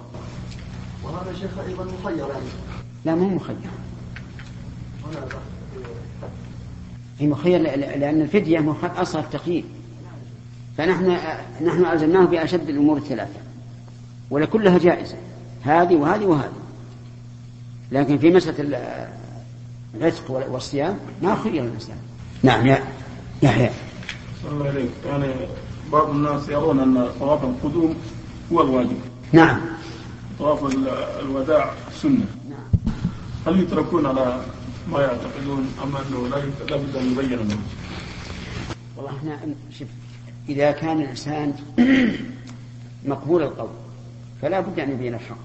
[1.03, 2.72] وهذا شيخ أيضا مخير يعني.
[3.05, 3.55] لا مو مخير.
[7.19, 9.65] هي مخير لأن الفدية أصل التقييد
[10.77, 11.17] فنحن
[11.65, 13.39] نحن ألزمناه بأشد الأمور الثلاثة.
[14.29, 15.15] ولكلها جائزة.
[15.63, 16.53] هذه وهذه وهذه.
[17.91, 19.07] لكن في مسألة ال-
[19.95, 21.95] العتق وال- والصيام ما خير الإنسان
[22.43, 22.83] نعم يا
[23.43, 23.69] يحيى
[24.43, 25.25] صلى الله عليك يعني
[25.91, 27.95] بعض الناس يرون أن طواف القدوم
[28.53, 28.97] هو الواجب.
[29.33, 29.61] نعم.
[30.39, 30.87] طواف ال-
[31.19, 32.25] الوداع سنة.
[33.47, 34.45] هل يتركون على
[34.91, 36.27] ما يعتقدون أم أنه
[36.69, 37.63] لا بد أن يبين لهم
[38.97, 39.39] والله إحنا
[39.79, 39.87] شوف
[40.49, 41.53] إذا كان الإنسان
[43.05, 43.69] مقبول القول
[44.41, 45.37] فلا بد أن يبين الحق.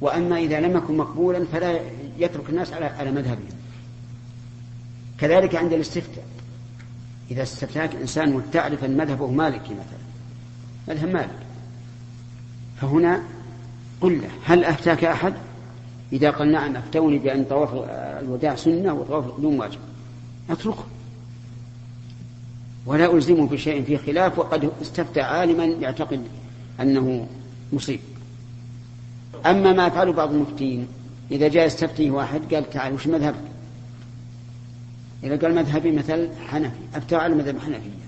[0.00, 1.80] وأما إذا لم يكن مقبولا فلا
[2.18, 3.58] يترك الناس على على مذهبهم.
[5.18, 6.26] كذلك عند الاستفتاء.
[7.30, 10.08] إذا استفتاك إنسان وتعرف أن مذهبه مالكي مثلا
[10.88, 11.38] مذهب مالك
[12.80, 13.22] فهنا
[14.00, 15.34] قل له هل أفتاك أحد؟
[16.12, 17.70] إذا قال نعم أفتوني بأن طواف
[18.22, 19.78] الوداع سنة وطواف القدوم واجب.
[20.50, 20.84] أتركه.
[22.86, 26.22] ولا ألزمه بشيء فيه خلاف وقد استفتى عالما يعتقد
[26.80, 27.26] أنه
[27.72, 28.00] مصيب.
[29.46, 30.88] أما ما يفعله بعض المفتين
[31.30, 33.48] إذا جاء يستفتيه واحد قال تعال وش مذهبك
[35.24, 37.98] إذا قال مذهبي مثل حنفي أفتى على مذهب حنفية.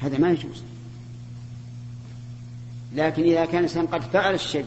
[0.00, 0.62] هذا ما يجوز.
[2.94, 4.64] لكن إذا كان الإنسان قد فعل الشيء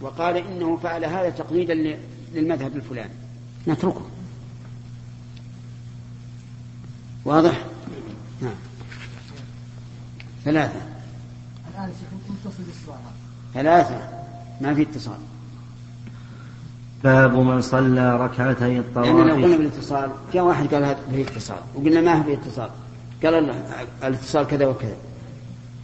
[0.00, 1.98] وقال إنه فعل هذا تقليدا
[2.34, 3.12] للمذهب الفلاني.
[3.68, 4.06] نتركه.
[7.24, 7.64] واضح؟
[8.42, 8.54] نعم.
[10.44, 10.80] ثلاثة.
[11.74, 11.92] الآن
[12.28, 12.98] متصل بالسؤال
[13.54, 14.08] ثلاثة.
[14.60, 15.18] ما في اتصال.
[17.04, 21.58] باب من صلى ركعتي لأن لو قلنا الطواف بالاتصال جاء واحد قال هذا في اتصال
[21.74, 22.70] وقلنا ما في اتصال
[23.24, 23.54] قال الله
[24.04, 24.96] الاتصال كذا وكذا.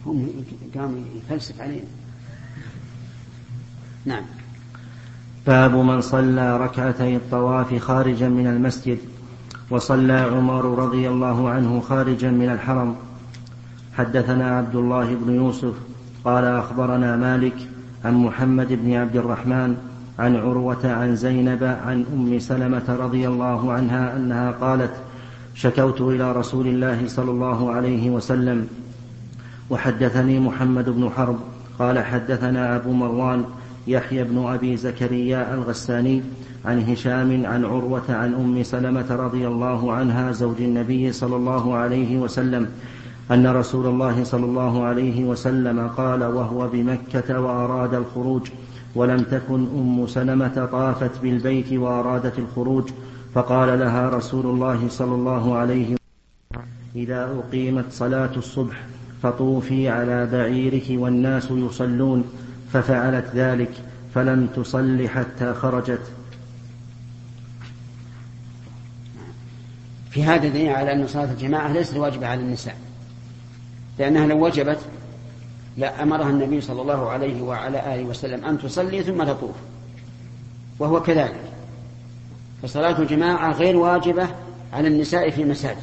[0.05, 1.85] هم قام يفلسف علينا.
[4.05, 4.23] نعم.
[5.47, 8.97] باب من صلى ركعتي الطواف خارجا من المسجد
[9.69, 12.95] وصلى عمر رضي الله عنه خارجا من الحرم.
[13.97, 15.73] حدثنا عبد الله بن يوسف
[16.25, 17.55] قال أخبرنا مالك
[18.05, 19.77] عن محمد بن عبد الرحمن
[20.19, 24.91] عن عروة عن زينب عن أم سلمة رضي الله عنها أنها قالت
[25.55, 28.67] شكوت إلى رسول الله صلى الله عليه وسلم
[29.69, 31.39] وحدثني محمد بن حرب
[31.79, 33.45] قال حدثنا أبو مروان
[33.87, 36.21] يحيى بن أبي زكريا الغساني
[36.65, 42.17] عن هشام عن عروة عن أم سلمة رضي الله عنها زوج النبي صلى الله عليه
[42.17, 42.69] وسلم
[43.31, 48.49] أن رسول الله صلى الله عليه وسلم قال وهو بمكة وأراد الخروج
[48.95, 52.89] ولم تكن أم سلمة طافت بالبيت وأرادت الخروج
[53.33, 56.65] فقال لها رسول الله صلى الله عليه وسلم
[56.95, 58.85] إذا أقيمت صلاة الصبح
[59.23, 62.23] فطوفي على بعيرك والناس يصلون
[62.73, 63.71] ففعلت ذلك
[64.15, 66.11] فلم تصل حتى خرجت.
[70.11, 72.77] في هذا دليل على أن صلاة الجماعة ليست واجبة على النساء
[73.99, 74.79] لأنها لو وجبت
[75.77, 79.55] لأمرها النبي صلى الله عليه وعلى آله وسلم أن تصلي ثم تطوف
[80.79, 81.41] وهو كذلك.
[82.63, 84.27] فصلاة الجماعة غير واجبة
[84.73, 85.77] على النساء في المساجد.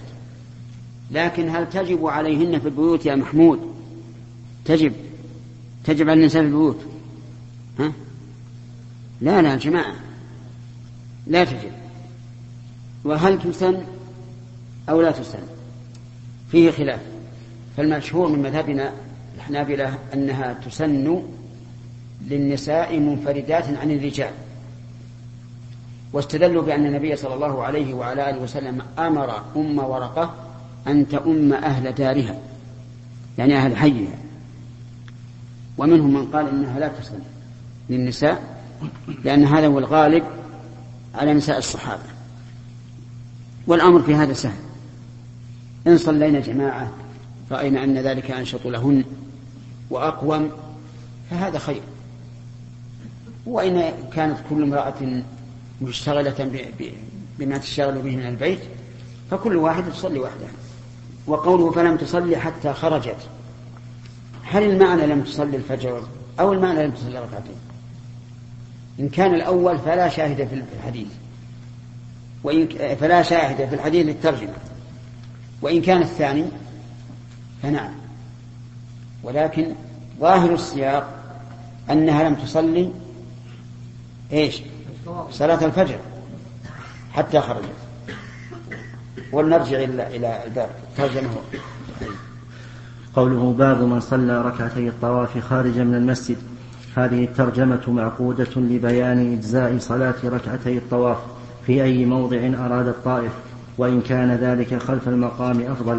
[1.10, 3.74] لكن هل تجب عليهن في البيوت يا محمود؟
[4.64, 4.92] تجب.
[5.86, 6.80] تجب على النساء في البيوت.
[7.78, 7.92] ها؟
[9.20, 9.94] لا لا جماعة.
[11.26, 11.72] لا تجب.
[13.04, 13.84] وهل تسن
[14.88, 15.38] أو لا تسن
[16.50, 17.00] فيه خلاف.
[17.76, 18.92] فالمشهور من مذهبنا
[19.36, 21.22] الحنابلة أنها تسن
[22.26, 24.32] للنساء منفردات عن الرجال.
[26.12, 30.34] واستدلوا بأن النبي صلى الله عليه وعلى آله وسلم أمر أم ورقة
[30.86, 32.38] أن تؤم أهل دارها
[33.38, 34.25] يعني أهل حيها.
[35.78, 37.18] ومنهم من قال إنها لا تسن
[37.90, 38.62] للنساء
[39.24, 40.24] لأن هذا هو الغالب
[41.14, 42.02] على نساء الصحابة.
[43.66, 44.58] والأمر في هذا سهل.
[45.86, 46.92] إن صلينا جماعة
[47.50, 49.04] رأينا أن ذلك أنشط لهن
[49.90, 50.50] وأقوم
[51.30, 51.82] فهذا خير.
[53.46, 55.22] وإن كانت كل امرأة
[55.82, 56.66] مشتغلة
[57.38, 58.60] بما تشتغل به من البيت
[59.30, 60.46] فكل واحد تصلي وحده.
[61.26, 63.28] وقوله فلم تصلي حتى خرجت.
[64.50, 66.02] هل المعنى لم تصلي الفجر
[66.40, 67.56] أو المعنى لم تصلي ركعتين؟
[69.00, 71.08] إن كان الأول فلا شاهد في الحديث.
[72.44, 72.68] وإن
[73.00, 74.54] فلا شاهد في الحديث للترجمة.
[75.62, 76.44] وإن كان الثاني
[77.62, 77.94] فنعم.
[79.22, 79.74] ولكن
[80.20, 81.24] ظاهر السياق
[81.90, 82.92] أنها لم تصلي
[84.32, 84.62] إيش؟
[85.30, 85.98] صلاة الفجر.
[87.12, 87.76] حتى خرجت.
[89.32, 90.70] ولنرجع إلى إلى الباب.
[90.96, 91.30] ترجمة.
[93.16, 96.36] قوله باب من صلى ركعتي الطواف خارجا من المسجد.
[96.96, 101.16] هذه الترجمة معقودة لبيان إجزاء صلاة ركعتي الطواف
[101.66, 103.32] في أي موضع أراد الطائف
[103.78, 105.98] وإن كان ذلك خلف المقام أفضل.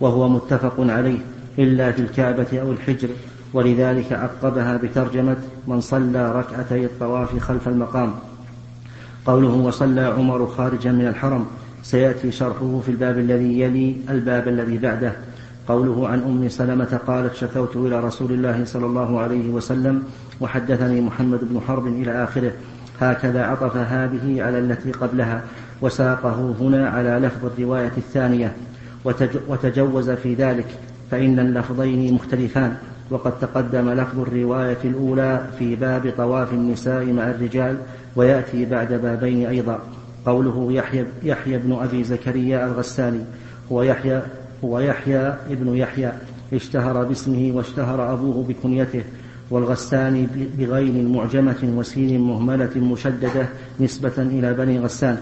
[0.00, 1.18] وهو متفق عليه
[1.58, 3.08] إلا في الكعبة أو الحجر.
[3.52, 8.14] ولذلك عقبها بترجمة من صلى ركعتي الطواف خلف المقام.
[9.26, 11.46] قوله وصلى عمر خارجا من الحرم
[11.82, 15.16] سيأتي شرحه في الباب الذي يلي الباب الذي بعده.
[15.68, 20.02] قوله عن أم سلمة قالت شكوت إلى رسول الله صلى الله عليه وسلم
[20.40, 22.52] وحدثني محمد بن حرب إلى آخره.
[23.00, 25.42] هكذا عطف هذه على التي قبلها
[25.82, 28.52] وساقه هنا على لفظ الرواية الثانية.
[29.48, 30.66] وتجوز في ذلك
[31.10, 32.76] فإن اللفظين مختلفان.
[33.10, 37.76] وقد تقدم لفظ الرواية الأولى في باب طواف النساء مع الرجال
[38.16, 39.80] ويأتي بعد بابين أيضا.
[40.26, 43.24] قوله يحيى, يحيى بن أبي زكريا الغساني
[43.72, 44.22] هو يحيى
[44.66, 46.12] هو يحيى ابن يحيى
[46.52, 49.02] اشتهر باسمه واشتهر أبوه بكنيته
[49.50, 50.26] والغساني
[50.58, 53.46] بغين معجمة وسين مهملة مشددة
[53.80, 55.18] نسبة إلى بني غسان.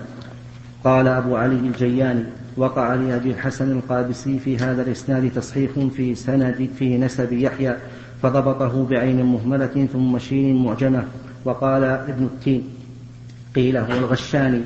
[0.85, 2.25] قال أبو علي الجياني
[2.57, 7.77] وقع لأبي الحسن القادسي في هذا الإسناد تصحيح في سند في نسب يحيى
[8.23, 11.05] فضبطه بعين مهملة ثم شين معجمة.
[11.45, 12.63] وقال ابن التين
[13.55, 14.61] قيل هو الغشاني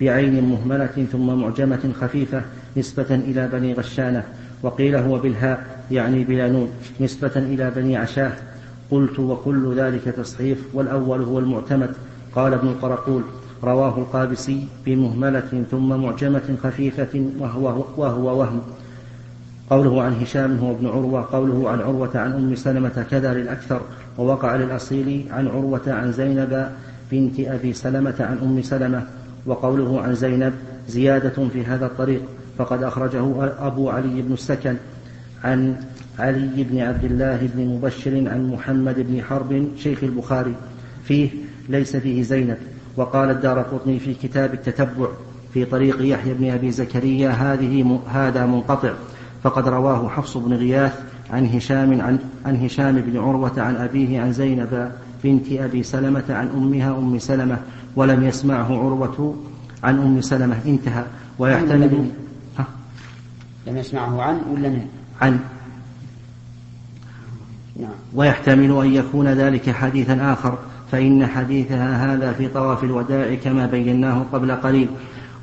[0.00, 2.42] بعين مهملة ثم معجمة خفيفة
[2.76, 4.24] نسبة إلى بني غشانة
[4.62, 8.32] وقيل هو بالهاء يعني بلا نون نسبة إلى بني عشاة.
[8.90, 11.90] قلت وكل ذلك تصحيف والأول هو المعتمد.
[12.34, 13.22] قال ابن القرقول
[13.64, 18.60] رواه القابسي بمهملة ثم معجمة خفيفة وهو, وهو وهم.
[19.70, 23.80] قوله عن هشام هو ابن عروة قوله عن عروة عن أم سلمة كذا للأكثر
[24.18, 26.68] ووقع للأصيل عن عروة عن زينب
[27.10, 29.02] بنت أبي سلمة عن أم سلمة
[29.46, 30.52] وقوله عن زينب
[30.88, 32.22] زيادة في هذا الطريق.
[32.58, 34.76] فقد أخرجه أبو علي بن السكن
[35.44, 35.76] عن
[36.18, 40.54] علي بن عبد الله بن مبشر عن محمد بن حرب شيخ البخاري
[41.04, 41.28] فيه
[41.68, 42.56] ليس فيه زينب.
[42.96, 45.06] وقال الدار قطني في كتاب التتبع
[45.54, 48.92] في طريق يحيى بن أبي زكريا هذه هذا منقطع.
[49.42, 54.32] فقد رواه حفص بن غياث عن هشام عن, عن هشام بن عروة عن أبيه عن
[54.32, 54.92] زينب
[55.24, 57.58] بنت أبي سلمة عن أمها أم سلمة
[57.96, 59.36] ولم يسمعه عروة
[59.82, 61.04] عن أم سلمة انتهى.
[61.38, 62.10] ويحتمل
[63.66, 64.86] لم يسمعه عن ولا من؟
[65.20, 65.38] عن
[67.80, 67.90] نعم.
[68.14, 70.58] ويحتمل أن يكون ذلك حديثا آخر
[70.92, 74.88] فإن حديثها هذا في طواف الوداع كما بيناه قبل قليل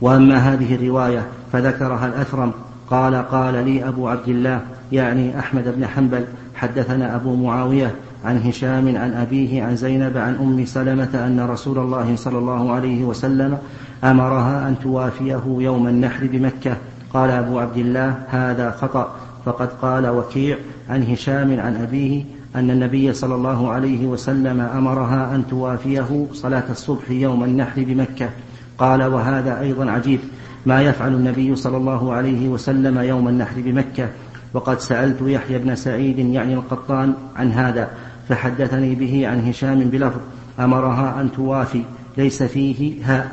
[0.02, 2.52] وأما هذه الرواية فذكرها الأثرم
[2.90, 8.98] قال قال لي أبو عبد الله يعني أحمد بن حنبل حدثنا أبو معاوية عن هشام
[8.98, 13.58] عن أبيه عن زينب عن أم سلمة أن رسول الله صلى الله عليه وسلم
[14.04, 16.78] أمرها أن توافيه يوم النحر بمكة
[17.14, 19.16] قال أبو عبد الله هذا خطأ.
[19.46, 20.58] فقد قال وكيع
[20.90, 22.24] عن هشام عن أبيه
[22.56, 28.30] أن النبي صلى الله عليه وسلم أمرها أن توافيه صلاة الصبح يوم النحر بمكة.
[28.78, 30.20] قال وهذا أيضا عجيب
[30.66, 34.08] ما يفعل النبي صلى الله عليه وسلم يوم النحر بمكة.
[34.54, 37.90] وقد سألت يحيى بن سعيد يعني القطان عن هذا
[38.30, 40.20] فحدثني به عن هشام بلفظ
[40.60, 41.84] أمرها أن توافي
[42.18, 43.32] ليس فيه هاء.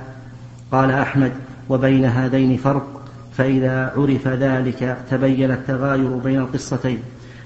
[0.73, 1.33] قال أحمد
[1.69, 2.97] وبين هذين فرق
[3.38, 6.98] فإذا عرف ذلك تبين التغاير بين القصتين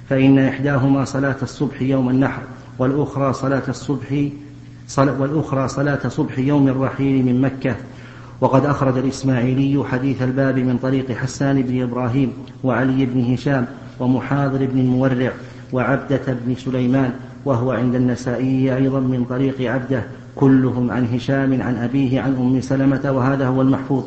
[0.09, 2.43] فإن إحداهما صلاة الصبح يوم النحر
[2.79, 4.29] والأخرى صلاة الصبح
[4.99, 7.77] والأخرى صلاة صبح يوم الرحيل من مكة.
[8.41, 12.33] وقد أخرج الإسماعيلي حديث الباب من طريق حسان بن إبراهيم
[12.65, 13.67] وعلي بن هشام
[14.01, 15.33] ومحاضر بن المورع
[15.73, 17.13] وعبدة بن سليمان
[17.45, 20.03] وهو عند النسائي أيضا من طريق عبدة
[20.37, 24.05] كلهم عن هشام عن أبيه عن أم سلمة وهذا هو المحفوظ.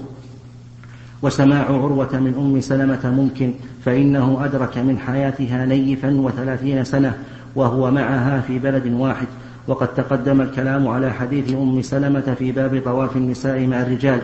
[1.26, 3.54] وسماع عروة من أم سلمة ممكن
[3.86, 7.14] فإنه أدرك من حياتها نيفا وثلاثين سنة
[7.56, 9.28] وهو معها في بلد واحد.
[9.68, 14.22] وقد تقدم الكلام على حديث أم سلمة في باب طواف النساء مع الرجال.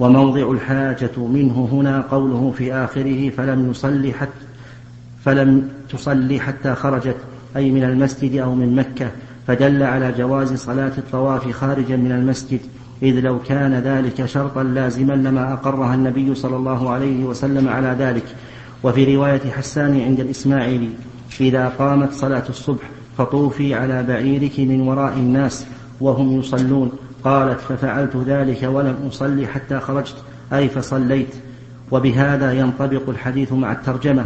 [0.00, 4.46] وموضع الحاجة منه هنا قوله في آخره فلم يصلي حتى
[5.24, 7.16] فلم تصلي حتى خرجت
[7.56, 9.10] أي من المسجد أو من مكة.
[9.46, 12.60] فدل على جواز صلاة الطواف خارجا من المسجد.
[13.02, 18.24] إذ لو كان ذلك شرطا لازما لما أقرها النبي صلى الله عليه وسلم على ذلك.
[18.82, 20.88] وفي رواية حسان عند الإسماعيلي
[21.40, 25.66] إذا قامت صلاة الصبح فطوفي على بعيرك من وراء الناس
[26.00, 26.92] وهم يصلون.
[27.24, 30.16] قالت ففعلت ذلك ولم أصلي حتى خرجت
[30.52, 31.34] أي فصليت.
[31.90, 34.24] وبهذا ينطبق الحديث مع الترجمة.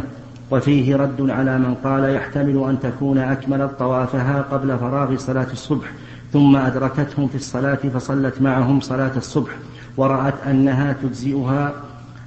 [0.51, 5.87] وفيه رد على من قال يحتمل أن تكون أكملت طوافها قبل فراغ صلاة الصبح.
[6.33, 9.51] ثم أدركتهم في الصلاة فصلت معهم صلاة الصبح
[9.97, 11.73] ورأت أنها تجزئها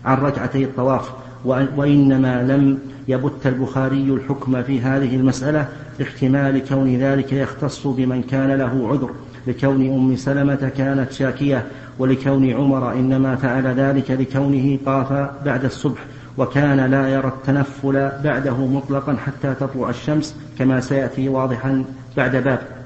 [0.05, 1.11] عن ركعتي الطواف
[1.45, 2.79] وإنما لم
[3.09, 9.11] يبت البخاري الحكم في هذه المسألة لاحتمال كون ذلك يختص بمن كان له عذر
[9.47, 11.67] لكون أم سلمة كانت شاكية
[11.99, 15.13] ولكون عمر إنما فعل ذلك لكونه طاف
[15.45, 16.01] بعد الصبح
[16.39, 21.85] وكان لا يرى التنفل بعده مطلقا حتى تطلع الشمس كما سيأتي واضحا
[22.17, 22.80] بعد باب.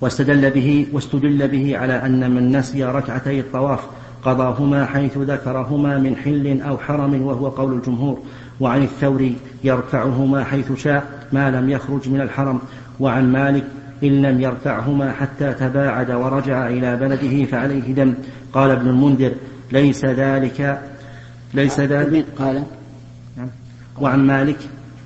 [0.00, 3.80] واستدل به واستدل به على أن من نسي ركعتي الطواف
[4.22, 8.18] قضاهما حيث ذكرهما من حل أو حرم وهو قول الجمهور
[8.60, 12.58] وعن الثوري يرفعهما حيث شاء ما لم يخرج من الحرم
[13.00, 13.64] وعن مالك
[14.02, 18.14] إن لم يرفعهما حتى تباعد ورجع إلى بلده فعليه دم
[18.52, 19.32] قال ابن المنذر
[19.72, 20.80] ليس ذلك
[21.54, 22.62] ليس ذلك قال
[23.36, 23.48] نعم.
[24.00, 24.58] وعن مالك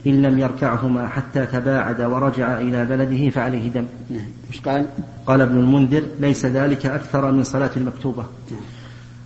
[0.07, 3.87] إن لم يركعهما حتى تباعد ورجع إلى بلده فعليه دم.
[4.11, 4.27] نعم.
[4.51, 4.87] مش قال؟
[5.27, 8.27] قال ابن المنذر ليس ذلك أكثر من صلاة المكتوبة.
[8.51, 8.61] نعم.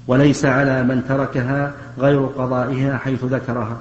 [0.07, 3.81] وليس على من تركها غير قضائها حيث ذكرها.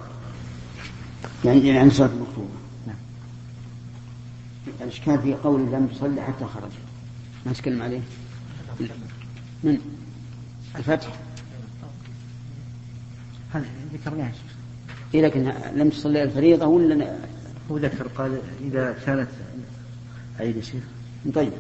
[1.46, 2.48] يعني يعني صلاة المكتوبة.
[2.88, 2.96] نعم.
[4.82, 6.72] الإشكال في قول لم تصلي حتى خرج؟
[7.46, 8.02] ما تكلم عليه.
[9.64, 9.78] من
[10.76, 11.08] الفتح.
[13.54, 14.32] هذا ذكرناه.
[15.14, 17.16] إيه لكن لم تصلي الفريضة ولا
[17.72, 19.28] هو ذكر قال إذا كانت
[20.40, 20.84] عيد شيخ.
[21.36, 21.52] طيب.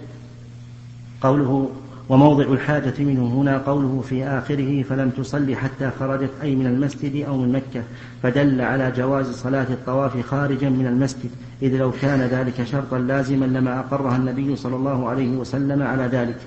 [1.21, 1.69] قوله
[2.09, 7.37] وموضع الحاجة منه هنا قوله في آخره فلم تصلي حتى خرجت أي من المسجد أو
[7.37, 7.83] من مكة
[8.23, 11.29] فدل على جواز صلاة الطواف خارجا من المسجد
[11.61, 16.37] إذ لو كان ذلك شرطا لازما لما أقرها النبي صلى الله عليه وسلم على ذلك.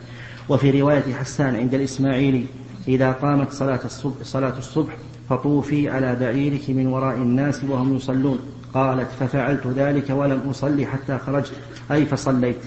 [0.49, 2.47] وفي رواية حسان عند الإسماعيلي
[2.89, 4.97] إذا قامت صلاة الصبح, صلاة الصبح
[5.29, 8.39] فطوفي على بعيرك من وراء الناس وهم يصلون.
[8.75, 11.53] قالت ففعلت ذلك ولم أصلي حتى خرجت.
[11.91, 12.63] أي فصليت.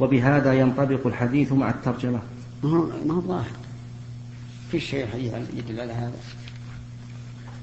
[0.00, 2.20] وبهذا ينطبق الحديث مع الترجمة.
[2.62, 3.50] ما هو ظاهر.
[4.70, 5.06] في شيء
[5.56, 6.12] يدل على هذا؟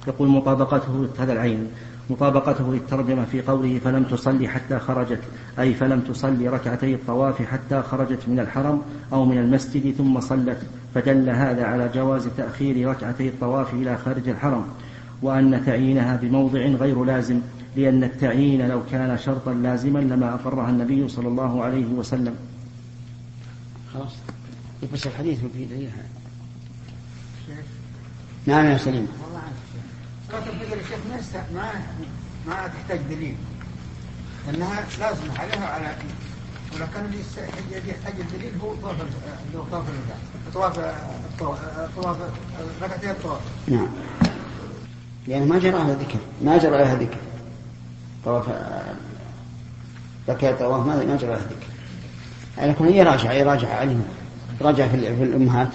[0.08, 1.68] يقول مطابقته هذا العين.
[2.10, 5.22] مطابقته للترجمة في قوله فلم تصلي حتى خرجت.
[5.60, 8.82] أي فلم تصلي ركعتي الطواف حتى خرجت من الحرم
[9.14, 10.62] أو من المسجد ثم صلت.
[10.96, 14.68] فدل هذا على جواز تأخير ركعتي الطواف إلى خارج الحرم
[15.22, 17.42] وأن تعيينها بموضع غير لازم
[17.76, 22.36] لأن التعيين لو كان شرطا لازما لما أقرها النبي صلى الله عليه وسلم.
[23.94, 24.16] خلاص.
[24.94, 25.90] بس الحديث في دليل
[28.46, 29.08] نعم يا سليم.
[29.24, 29.42] والله
[30.30, 31.00] صلاة الفجر يا شيخ
[31.56, 31.72] ما ما
[32.48, 33.36] ما تحتاج دليل.
[34.50, 35.96] انها لازم عليها على
[36.76, 40.18] ولو كان اللي يحتاج الدليل هو طواف اللي هو طواف الوداع
[40.54, 40.80] طواف
[41.40, 42.18] طواف
[42.82, 43.88] ركعتين الطواف نعم.
[45.28, 47.18] لأنه ما جرى على ذكر ما جرى عليها ذكر
[48.26, 48.46] طواف
[50.30, 51.68] ركعة طواف ما ما جرى عليها ذكر
[52.58, 54.06] على كل يراجع يراجع عليهم
[54.62, 55.70] راجع في الأمهات.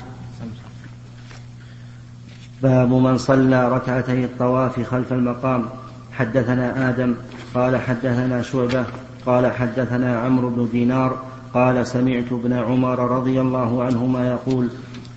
[2.62, 5.68] باب من صلى ركعتي الطواف خلف المقام.
[6.12, 7.14] حدثنا آدم
[7.54, 8.84] قال حدثنا شعبة
[9.26, 11.22] قال حدثنا عمرو بن دينار
[11.54, 14.68] قال سمعت ابن عمر رضي الله عنهما يقول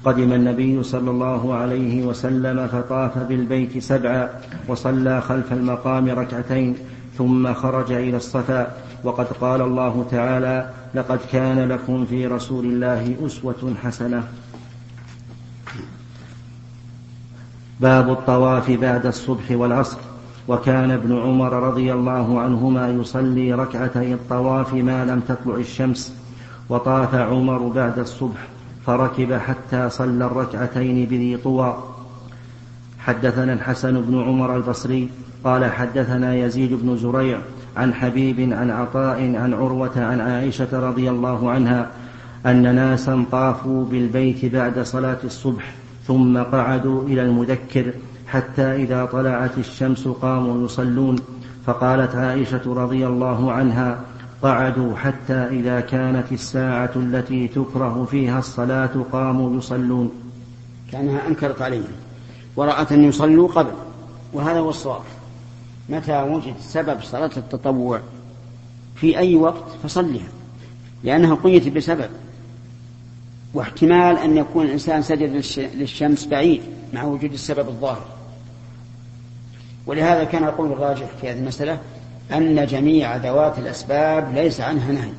[0.05, 4.29] قدم النبي صلى الله عليه وسلم فطاف بالبيت سبعا
[4.67, 6.75] وصلى خلف المقام ركعتين
[7.17, 8.73] ثم خرج إلى الصفا
[9.03, 14.23] وقد قال الله تعالى لقد كان لكم في رسول الله أسوة حسنة.
[17.79, 19.97] باب الطواف بعد الصبح والعصر.
[20.47, 26.26] وكان ابن عمر رضي الله عنهما يصلي ركعتي الطواف ما لم تطلع الشمس.
[26.69, 28.47] وطاف عمر بعد الصبح
[28.85, 31.77] فركب حتى صلى الركعتين بذي طوى.
[32.99, 35.09] حدثنا الحسن بن عمر البصري
[35.43, 37.37] قال حدثنا يزيد بن زريع
[37.77, 41.89] عن حبيب عن عطاء عن عروة عن عائشة رضي الله عنها
[42.45, 45.73] أن ناسا طافوا بالبيت بعد صلاة الصبح
[46.07, 47.85] ثم قعدوا إلى المذكر
[48.27, 51.15] حتى إذا طلعت الشمس قاموا يصلون.
[51.65, 53.99] فقالت عائشة رضي الله عنها
[54.41, 60.11] قعدوا حتى إذا كانت الساعة التي تكره فيها الصلاة قاموا يصلون.
[60.91, 61.91] كأنها أنكرت عليهم
[62.55, 63.71] ورأت أن يصلوا قبل.
[64.33, 65.01] وهذا هو الصواب.
[65.89, 68.01] متى وجد سبب صلاة التطوع؟
[68.95, 70.27] في أي وقت؟ فصلها
[71.03, 72.09] لأنها قيت بسبب.
[73.53, 76.61] واحتمال أن يكون الإنسان سجد للش- للشمس بعيد
[76.93, 78.05] مع وجود السبب الظاهر.
[79.85, 81.79] ولهذا كان يقول الراجح في هذه المسألة
[82.33, 85.11] أن جميع ذوات الأسباب ليس عنها نهي.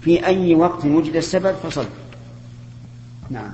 [0.00, 1.84] في أي وقت وجد السبب فصل.
[3.30, 3.50] نعم.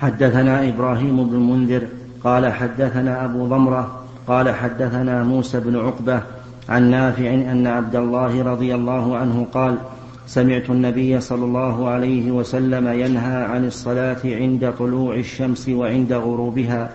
[0.00, 1.88] حدثنا إبراهيم بن المنذر
[2.24, 6.22] قال حدثنا أبو ضمرة قال حدثنا موسى بن عقبة
[6.68, 9.78] عن نافع أن عبد الله رضي الله عنه قال
[10.26, 16.90] سمعت النبي صلى الله عليه وسلم ينهى عن الصلاة عند طلوع الشمس وعند غروبها.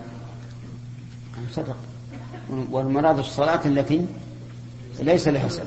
[1.52, 1.76] صدق.
[2.72, 4.06] والمراد الصلاة التي
[5.02, 5.66] ليس سبب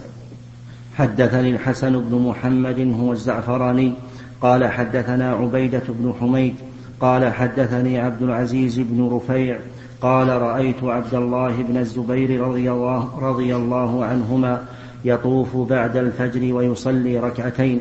[0.96, 3.92] حدثني الحسن بن محمد هو الزعفراني
[4.40, 6.54] قال حدثنا عبيدة بن حميد
[7.00, 9.58] قال حدثني عبد العزيز بن رفيع
[10.00, 14.64] قال رأيت عبد الله بن الزبير رضي الله, رضي الله عنهما
[15.04, 17.80] يطوف بعد الفجر ويصلي ركعتين.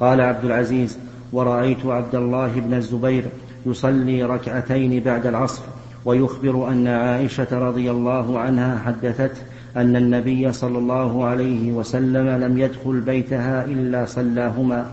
[0.00, 0.98] قال عبد العزيز
[1.32, 3.24] ورأيت عبد الله بن الزبير
[3.66, 5.62] يصلي ركعتين بعد العصر
[6.04, 9.42] ويخبر أن عائشة رضي الله عنها حدثته
[9.76, 14.90] أن النبي صلى الله عليه وسلم لم يدخل بيتها إلا صلاهما.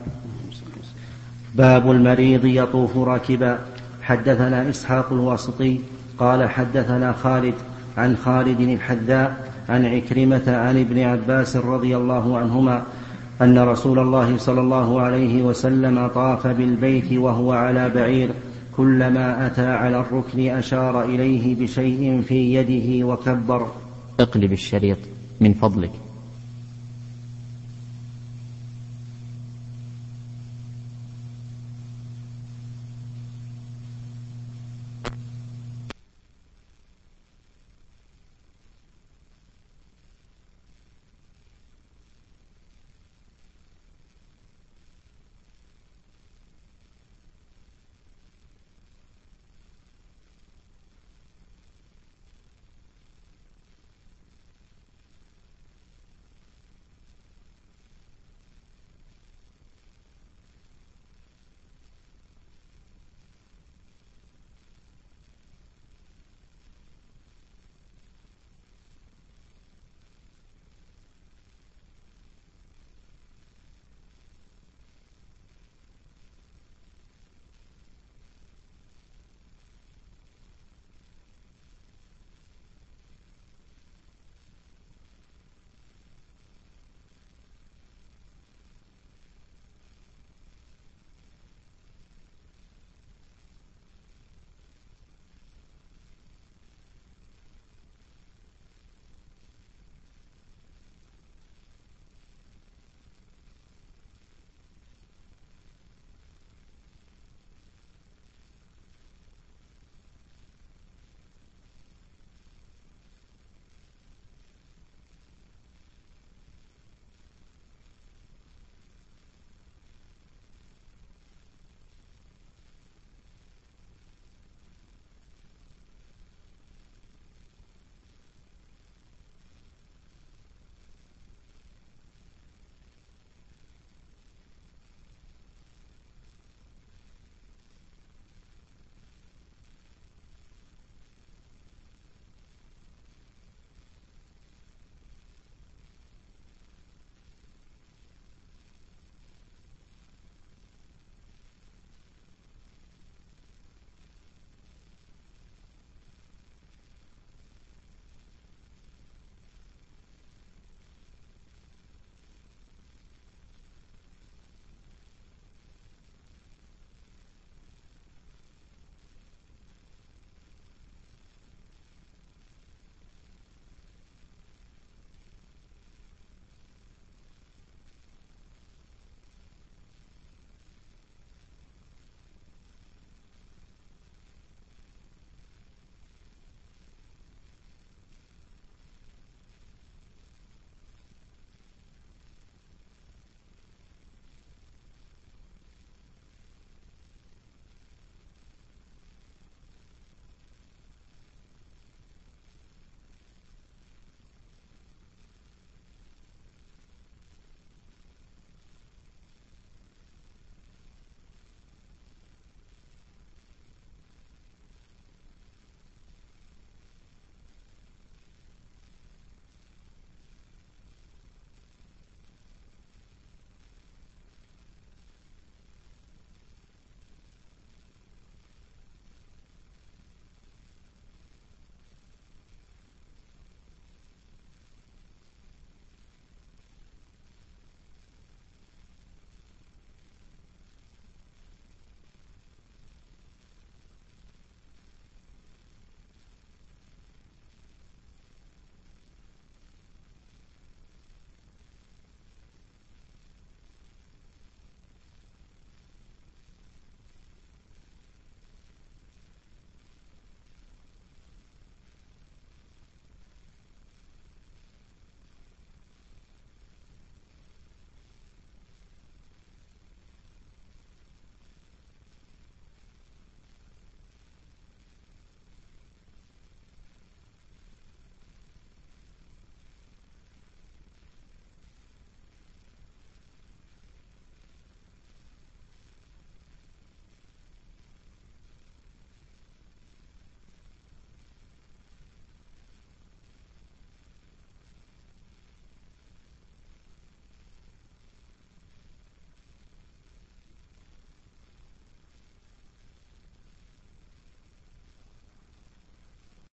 [1.56, 3.60] باب المريض يطوف راكبا.
[4.02, 5.80] حدثنا إسحاق الواسطي
[6.18, 7.54] قال حدثنا خالد
[7.98, 12.84] عن خالد الحذاء عن عكرمة عن ابن عباس رضي الله عنهما
[13.42, 18.30] أن رسول الله صلى الله عليه وسلم طاف بالبيت وهو على بعير.
[18.78, 23.68] كلما أتى على الركن أشار إليه بشيء في يده وكبر.
[24.22, 24.98] اقلب الشريط
[25.40, 25.92] من فضلك.